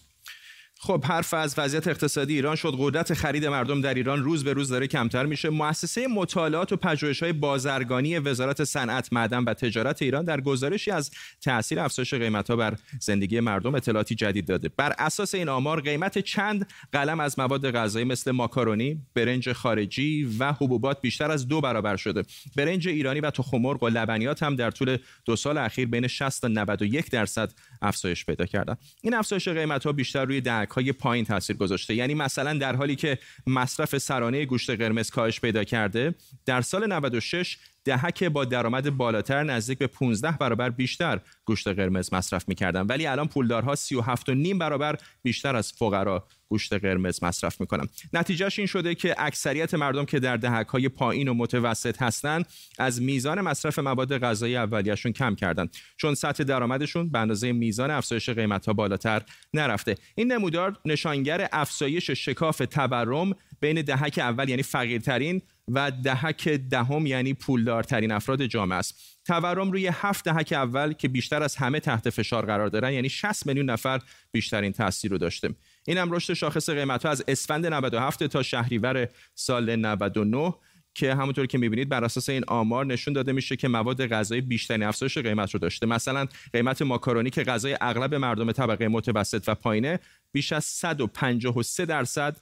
خب 0.86 1.04
حرف 1.04 1.34
از 1.34 1.54
وضعیت 1.58 1.88
اقتصادی 1.88 2.34
ایران 2.34 2.56
شد. 2.56 2.74
قدرت 2.78 3.14
خرید 3.14 3.46
مردم 3.46 3.80
در 3.80 3.94
ایران 3.94 4.24
روز 4.24 4.44
به 4.44 4.52
روز 4.52 4.68
داره 4.68 4.86
کمتر 4.86 5.26
میشه. 5.26 5.50
مؤسسه 5.50 6.06
مطالعات 6.06 6.72
و 6.72 6.76
پژوهش‌های 6.76 7.32
بازرگانی 7.32 8.18
وزارت 8.18 8.64
صنعت 8.64 9.12
معدن 9.12 9.44
و 9.44 9.54
تجارت 9.54 10.02
ایران 10.02 10.24
در 10.24 10.40
گزارشی 10.40 10.90
از 10.90 11.10
تاثیر 11.40 11.80
افزایش 11.80 12.14
قیمت‌ها 12.14 12.56
بر 12.56 12.76
زندگی 13.00 13.40
مردم 13.40 13.74
اطلاعاتی 13.74 14.14
جدید 14.14 14.46
داده. 14.46 14.68
بر 14.76 14.94
اساس 14.98 15.34
این 15.34 15.48
آمار 15.48 15.80
قیمت 15.80 16.18
چند 16.18 16.68
قلم 16.92 17.20
از 17.20 17.38
مواد 17.38 17.70
غذایی 17.70 18.04
مثل 18.04 18.30
ماکارونی 18.30 19.02
برنج 19.14 19.52
خارجی 19.52 20.36
و 20.38 20.52
حبوبات 20.52 21.00
بیشتر 21.00 21.30
از 21.30 21.48
دو 21.48 21.60
برابر 21.60 21.96
شده. 21.96 22.22
برنج 22.56 22.88
ایرانی 22.88 23.20
و 23.20 23.30
تخم 23.30 23.58
مرغ 23.58 23.82
و 23.82 23.88
لبنیات 23.88 24.42
هم 24.42 24.56
در 24.56 24.70
طول 24.70 24.96
دو 25.24 25.36
سال 25.36 25.58
اخیر 25.58 25.88
بین 25.88 26.06
60 26.06 26.42
تا 26.42 26.48
91 26.48 27.10
درصد 27.10 27.52
افزایش 27.84 28.26
پیدا 28.26 28.46
کردن. 28.46 28.76
این 29.02 29.14
افزایش 29.14 29.48
قیمت‌ها 29.48 29.92
بیشتر 29.92 30.24
روی 30.24 30.42
های 30.70 30.92
پایین 30.92 31.24
تاثیر 31.24 31.56
گذاشته. 31.56 31.94
یعنی 31.94 32.14
مثلا 32.14 32.54
در 32.54 32.76
حالی 32.76 32.96
که 32.96 33.18
مصرف 33.46 33.98
سرانه 33.98 34.44
گوشت 34.44 34.70
قرمز 34.70 35.10
کاهش 35.10 35.40
پیدا 35.40 35.64
کرده 35.64 36.14
در 36.46 36.60
سال 36.60 36.92
96 36.92 37.56
دهک 37.84 38.24
با 38.24 38.44
درآمد 38.44 38.96
بالاتر 38.96 39.42
نزدیک 39.42 39.78
به 39.78 39.86
15 39.86 40.30
برابر 40.40 40.70
بیشتر 40.70 41.20
گوشت 41.44 41.68
قرمز 41.68 42.14
مصرف 42.14 42.48
می‌کردن. 42.48 42.86
ولی 42.86 43.06
الان 43.06 43.28
پولدارها 43.28 43.74
37 43.74 44.28
و 44.28 44.34
نیم 44.34 44.58
برابر 44.58 44.98
بیشتر 45.22 45.56
از 45.56 45.72
فقرا 45.72 46.26
گوشت 46.48 46.72
قرمز 46.72 47.24
مصرف 47.24 47.60
می‌کنن 47.60 47.88
نتیجهش 48.12 48.58
این 48.58 48.66
شده 48.66 48.94
که 48.94 49.14
اکثریت 49.18 49.74
مردم 49.74 50.04
که 50.04 50.20
در 50.20 50.36
دهک 50.36 50.66
های 50.66 50.88
پایین 50.88 51.28
و 51.28 51.34
متوسط 51.34 52.02
هستند 52.02 52.46
از 52.78 53.02
میزان 53.02 53.40
مصرف 53.40 53.78
مواد 53.78 54.18
غذایی 54.18 54.56
اولیهشون 54.56 55.12
کم 55.12 55.34
کردن. 55.34 55.68
چون 55.96 56.14
سطح 56.14 56.44
درآمدشون 56.44 57.10
به 57.10 57.18
اندازه 57.18 57.52
میزان 57.52 57.90
افزایش 57.90 58.30
قیمت 58.30 58.66
ها 58.66 58.72
بالاتر 58.72 59.22
نرفته. 59.54 59.94
این 60.14 60.32
نمودار 60.32 60.76
نشانگر 60.84 61.48
افزایش 61.52 62.10
شکاف 62.10 62.62
تورم 62.70 63.34
بین 63.60 63.82
دهک 63.82 64.18
اول 64.18 64.48
یعنی 64.48 64.62
فقیرترین 64.62 65.42
و 65.68 65.90
دهک 66.04 66.48
دهم 66.48 67.06
یعنی 67.06 67.34
پولدارترین 67.34 68.12
افراد 68.12 68.46
جامعه 68.46 68.78
است. 68.78 68.94
تورم 69.26 69.72
روی 69.72 69.90
هفت 69.92 70.24
دهک 70.24 70.52
اول 70.52 70.92
که 70.92 71.08
بیشتر 71.08 71.42
از 71.42 71.56
همه 71.56 71.80
تحت 71.80 72.10
فشار 72.10 72.46
قرار 72.46 72.68
دارن 72.68 72.92
یعنی 72.92 73.08
60 73.08 73.46
میلیون 73.46 73.70
نفر 73.70 74.00
بیشترین 74.32 74.72
تاثیر 74.72 75.10
رو 75.10 75.18
داشته. 75.18 75.54
این 75.86 75.98
هم 75.98 76.12
رشد 76.12 76.32
شاخص 76.32 76.70
قیمت 76.70 77.06
ها 77.06 77.10
از 77.10 77.24
اسفند 77.28 77.66
97 77.66 78.24
تا 78.24 78.42
شهریور 78.42 79.08
سال 79.34 79.76
99 79.76 80.54
که 80.94 81.14
همونطور 81.14 81.46
که 81.46 81.58
می‌بینید 81.58 81.88
بر 81.88 82.04
اساس 82.04 82.28
این 82.28 82.44
آمار 82.48 82.86
نشون 82.86 83.14
داده 83.14 83.32
میشه 83.32 83.56
که 83.56 83.68
مواد 83.68 84.06
غذایی 84.06 84.40
بیشترین 84.40 84.82
افزایش 84.82 85.18
قیمت 85.18 85.50
رو 85.50 85.60
داشته. 85.60 85.86
مثلا 85.86 86.26
قیمت 86.52 86.82
ماکارونی 86.82 87.30
که 87.30 87.42
غذای 87.42 87.76
اغلب 87.80 88.14
مردم 88.14 88.52
طبقه 88.52 88.88
متوسط 88.88 89.44
و 89.46 89.54
پایینه 89.54 90.00
بیش 90.32 90.52
از 90.52 90.64
153 90.64 91.86
درصد 91.86 92.36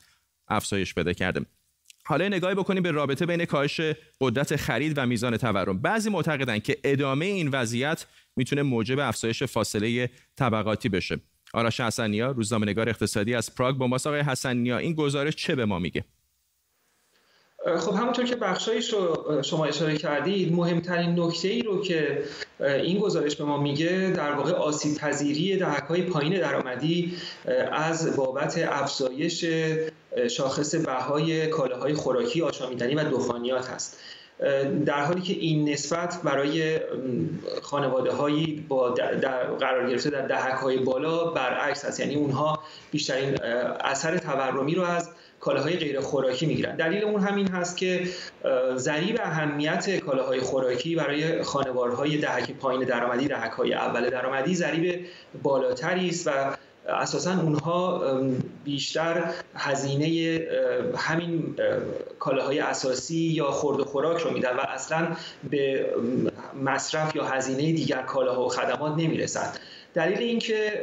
افزایش 0.49 0.95
پیدا 0.95 1.13
کرده. 1.13 1.47
حالا 2.05 2.29
نگاهی 2.29 2.55
بکنیم 2.55 2.83
به 2.83 2.91
رابطه 2.91 3.27
بین 3.27 3.45
کاهش 3.45 3.81
قدرت 4.21 4.57
خرید 4.57 4.93
و 4.97 5.07
میزان 5.07 5.37
تورم. 5.37 5.79
بعضی 5.79 6.11
معتقدند 6.11 6.63
که 6.63 6.79
ادامه 6.85 7.25
این 7.25 7.49
وضعیت 7.49 8.07
می‌تونه 8.37 8.63
موجب 8.63 8.99
افزایش 8.99 9.43
فاصله 9.43 10.11
طبقاتی 10.37 10.89
بشه. 10.89 11.21
آرش 11.53 11.81
حسنیا 11.81 12.31
روزنامه‌نگار 12.31 12.89
اقتصادی 12.89 13.35
از 13.35 13.55
پراگ 13.55 13.77
با 13.77 13.87
ماست. 13.87 14.07
آقای 14.07 14.21
حسنیا 14.21 14.79
این 14.79 14.95
گزارش 14.95 15.37
چه 15.37 15.55
به 15.55 15.65
ما 15.65 15.79
میگه؟ 15.79 16.05
خب 17.79 17.95
همونطور 17.95 18.25
که 18.25 18.37
بخشایش 18.37 18.93
رو 18.93 19.43
شما 19.43 19.65
اشاره 19.65 19.97
کردید 19.97 20.53
مهمترین 20.53 21.21
نکته 21.21 21.49
ای 21.49 21.63
رو 21.63 21.83
که 21.83 22.23
این 22.61 22.99
گزارش 22.99 23.37
به 23.37 23.45
ما 23.45 23.63
میگه 23.63 24.13
در 24.17 24.33
واقع 24.33 24.53
آسیب 24.53 24.99
پذیری 24.99 25.57
دهک 25.57 25.85
های 25.85 26.03
پایین 26.03 26.41
درآمدی 26.41 27.17
از 27.73 28.17
بابت 28.17 28.59
افزایش 28.69 29.45
شاخص 30.31 30.75
بهای 30.75 31.47
کالاهای 31.47 31.95
خوراکی 31.95 32.43
آشامیدنی 32.43 32.95
و 32.95 33.05
دخانیات 33.05 33.69
هست. 33.69 34.01
در 34.87 35.05
حالی 35.05 35.21
که 35.21 35.33
این 35.33 35.69
نسبت 35.69 36.21
برای 36.25 36.81
خانواده 37.63 38.13
هایی 38.13 38.65
با 38.69 38.91
در 38.91 39.45
قرار 39.45 39.91
گرفته 39.91 40.11
در 40.11 40.27
دهک 40.27 40.55
های 40.55 40.79
بالا 40.79 41.25
برعکس 41.25 41.85
هست 41.85 42.01
یعنی 42.01 42.15
اونها 42.15 42.63
بیشترین 42.91 43.43
اثر 43.85 44.19
تورمی 44.19 44.75
رو 44.75 44.83
از 44.83 45.11
کالاهای 45.41 45.77
غیر 45.77 46.01
خوراکی 46.01 46.47
می‌گیرن. 46.47 46.77
دلیل 46.77 47.05
اون 47.05 47.21
همین 47.21 47.49
هست 47.49 47.77
که 47.77 48.09
ضریب 48.77 49.21
اهمیت 49.23 49.97
کالاهای 49.99 50.41
خوراکی 50.41 50.95
برای 50.95 51.43
خانوارهای 51.43 52.19
دهک 52.19 52.53
پایین 52.53 52.85
درآمدی 52.85 53.29
دهک 53.29 53.53
های 53.53 53.75
اول 53.75 54.11
درآمدی 54.11 54.55
ضریب 54.55 55.07
بالاتری 55.43 56.09
است 56.09 56.27
و 56.27 56.31
اساسا 56.89 57.41
اونها 57.41 58.05
بیشتر 58.65 59.25
هزینه 59.55 60.41
همین 60.97 61.57
کالاهای 62.19 62.59
اساسی 62.59 63.17
یا 63.17 63.51
خورد 63.51 63.81
و 63.81 63.85
خوراک 63.85 64.21
رو 64.21 64.31
میدن 64.31 64.57
و 64.57 64.61
اصلا 64.61 65.09
به 65.51 65.87
مصرف 66.65 67.17
یا 67.17 67.25
هزینه 67.25 67.73
دیگر 67.73 68.03
کالاها 68.03 68.47
و 68.47 68.49
خدمات 68.49 68.93
نمی‌رسند 68.99 69.59
دلیل 69.95 70.19
اینکه 70.19 70.83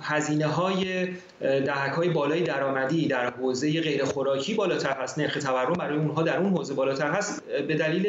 هزینه 0.00 0.46
های 0.46 1.08
دهک 1.40 1.92
های 1.92 2.08
بالای 2.08 2.42
درآمدی 2.42 3.08
در 3.08 3.30
حوزه 3.30 3.80
غیر 3.80 4.04
خوراکی 4.04 4.54
بالاتر 4.54 4.96
هست 5.02 5.18
نرخ 5.18 5.42
تورم 5.42 5.72
برای 5.72 5.98
اونها 5.98 6.22
در 6.22 6.38
اون 6.38 6.50
حوزه 6.56 6.74
بالاتر 6.74 7.10
هست 7.10 7.42
به 7.44 7.74
دلیل 7.74 8.06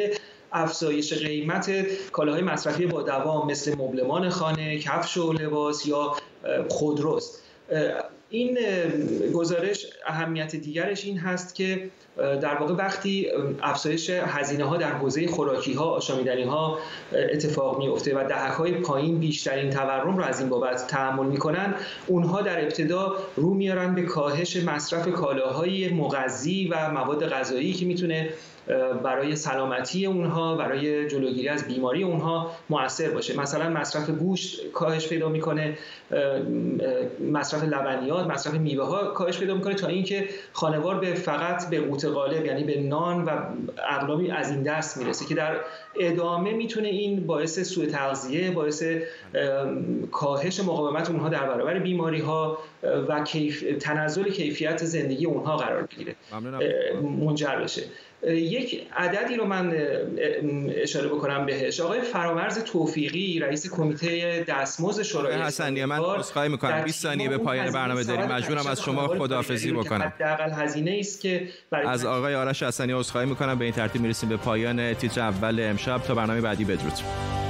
افزایش 0.56 1.12
قیمت 1.12 1.70
کالاهای 2.12 2.42
مصرفی 2.42 2.86
با 2.86 3.02
دوام 3.02 3.50
مثل 3.50 3.74
مبلمان 3.78 4.28
خانه، 4.28 4.78
کفش 4.78 5.16
و 5.16 5.32
لباس 5.32 5.86
یا 5.86 6.16
خودروست. 6.68 7.42
این 8.30 8.58
گزارش 9.34 9.86
اهمیت 10.06 10.56
دیگرش 10.56 11.04
این 11.04 11.18
هست 11.18 11.54
که 11.54 11.90
در 12.16 12.54
واقع 12.54 12.74
وقتی 12.74 13.26
افزایش 13.62 14.10
هزینه 14.10 14.64
ها 14.64 14.76
در 14.76 14.92
حوزه 14.92 15.26
خوراکی 15.26 15.72
ها 15.72 15.84
آشامیدنی 15.84 16.42
ها 16.42 16.78
اتفاق 17.12 17.78
میفته 17.78 18.14
و 18.14 18.28
دهک 18.28 18.52
های 18.52 18.72
پایین 18.72 19.18
بیشترین 19.18 19.70
تورم 19.70 20.16
رو 20.16 20.24
از 20.24 20.40
این 20.40 20.48
بابت 20.48 20.86
تحمل 20.86 21.26
می‌کنن 21.26 21.74
اونها 22.06 22.42
در 22.42 22.64
ابتدا 22.64 23.16
رو 23.36 23.54
میارن 23.54 23.94
به 23.94 24.02
کاهش 24.02 24.56
مصرف 24.56 25.08
کالاهای 25.08 25.88
مغذی 25.88 26.68
و 26.68 26.90
مواد 26.90 27.28
غذایی 27.28 27.72
که 27.72 27.86
می‌تونه 27.86 28.28
برای 29.02 29.36
سلامتی 29.36 30.06
اونها 30.06 30.56
برای 30.56 31.08
جلوگیری 31.08 31.48
از 31.48 31.68
بیماری 31.68 32.02
اونها 32.02 32.50
موثر 32.70 33.10
باشه. 33.10 33.40
مثلا 33.40 33.70
مصرف 33.70 34.10
گوشت 34.10 34.72
کاهش 34.72 35.08
پیدا 35.08 35.28
می‌کنه 35.28 35.78
مصرف 37.32 37.64
لبنیات 37.64 38.26
مصرف 38.26 38.54
میوه 38.54 38.84
ها 38.84 39.04
کاهش 39.04 39.38
پیدا 39.38 39.54
می‌کنه 39.54 39.74
تا 39.74 39.86
اینکه 39.86 40.28
خانوار 40.52 40.98
به 40.98 41.14
فقط 41.14 41.70
به 41.70 41.80
قوت 41.80 42.04
غالب 42.04 42.46
یعنی 42.46 42.64
به 42.64 42.80
نان 42.80 43.24
و 43.24 43.30
اقلامی 43.88 44.30
از 44.30 44.50
این 44.50 44.62
دست 44.62 44.96
می‌رسه 44.96 45.24
که 45.26 45.34
در 45.34 45.56
ادامه 46.00 46.52
می‌تونه 46.52 46.88
این 46.88 47.26
باعث 47.26 47.60
سوء 47.60 47.86
تغذیه 47.86 48.50
باعث 48.50 48.84
کاهش 50.12 50.60
مقاومت 50.60 51.10
اونها 51.10 51.28
در 51.28 51.46
برابر 51.46 51.78
بیماری 51.78 52.20
ها 52.20 52.58
و 53.08 53.24
کیف... 53.24 53.64
تنزل 53.80 54.30
کیفیت 54.30 54.84
زندگی 54.84 55.26
اونها 55.26 55.56
قرار 55.56 55.82
بگیره. 55.82 56.14
منجر 57.20 57.56
بشه. 57.56 57.82
یک 58.26 58.86
عددی 58.96 59.36
رو 59.36 59.44
من 59.44 59.74
اشاره 60.82 61.08
بکنم 61.08 61.46
بهش. 61.46 61.80
آقای 61.80 62.00
فرامرز 62.00 62.64
توفیقی 62.64 63.38
رئیس 63.38 63.70
کمیته 63.70 64.44
دستمزد 64.48 65.02
شورای 65.02 65.34
حسنی 65.34 65.84
من 65.84 65.98
عذرخواهی 65.98 66.48
می‌کنم. 66.48 66.84
20 66.84 67.02
ثانیه 67.02 67.28
به 67.28 67.38
پایان 67.38 67.70
برنامه 67.70 68.04
داریم. 68.04 68.26
مجبورم 68.26 68.66
از 68.66 68.82
شما 68.82 69.08
خداحافظی 69.08 69.72
بکنم. 69.72 70.12
حداقل 70.16 70.50
هزینه 70.50 70.96
است 71.00 71.20
که 71.20 71.48
از 71.72 72.04
آقای 72.04 72.34
آرش 72.34 72.62
حسنی 72.62 72.92
عذرخواهی 72.92 73.26
می‌کنم. 73.28 73.58
به 73.58 73.64
این 73.64 73.74
ترتیب 73.74 74.02
می‌رسیم 74.02 74.28
به 74.28 74.36
پایان 74.36 74.94
تیتر 74.94 75.20
اول 75.20 75.60
امشب. 75.60 76.02
تا 76.02 76.14
برنامه 76.14 76.40
بعدی 76.40 76.64
بدرود. 76.64 77.45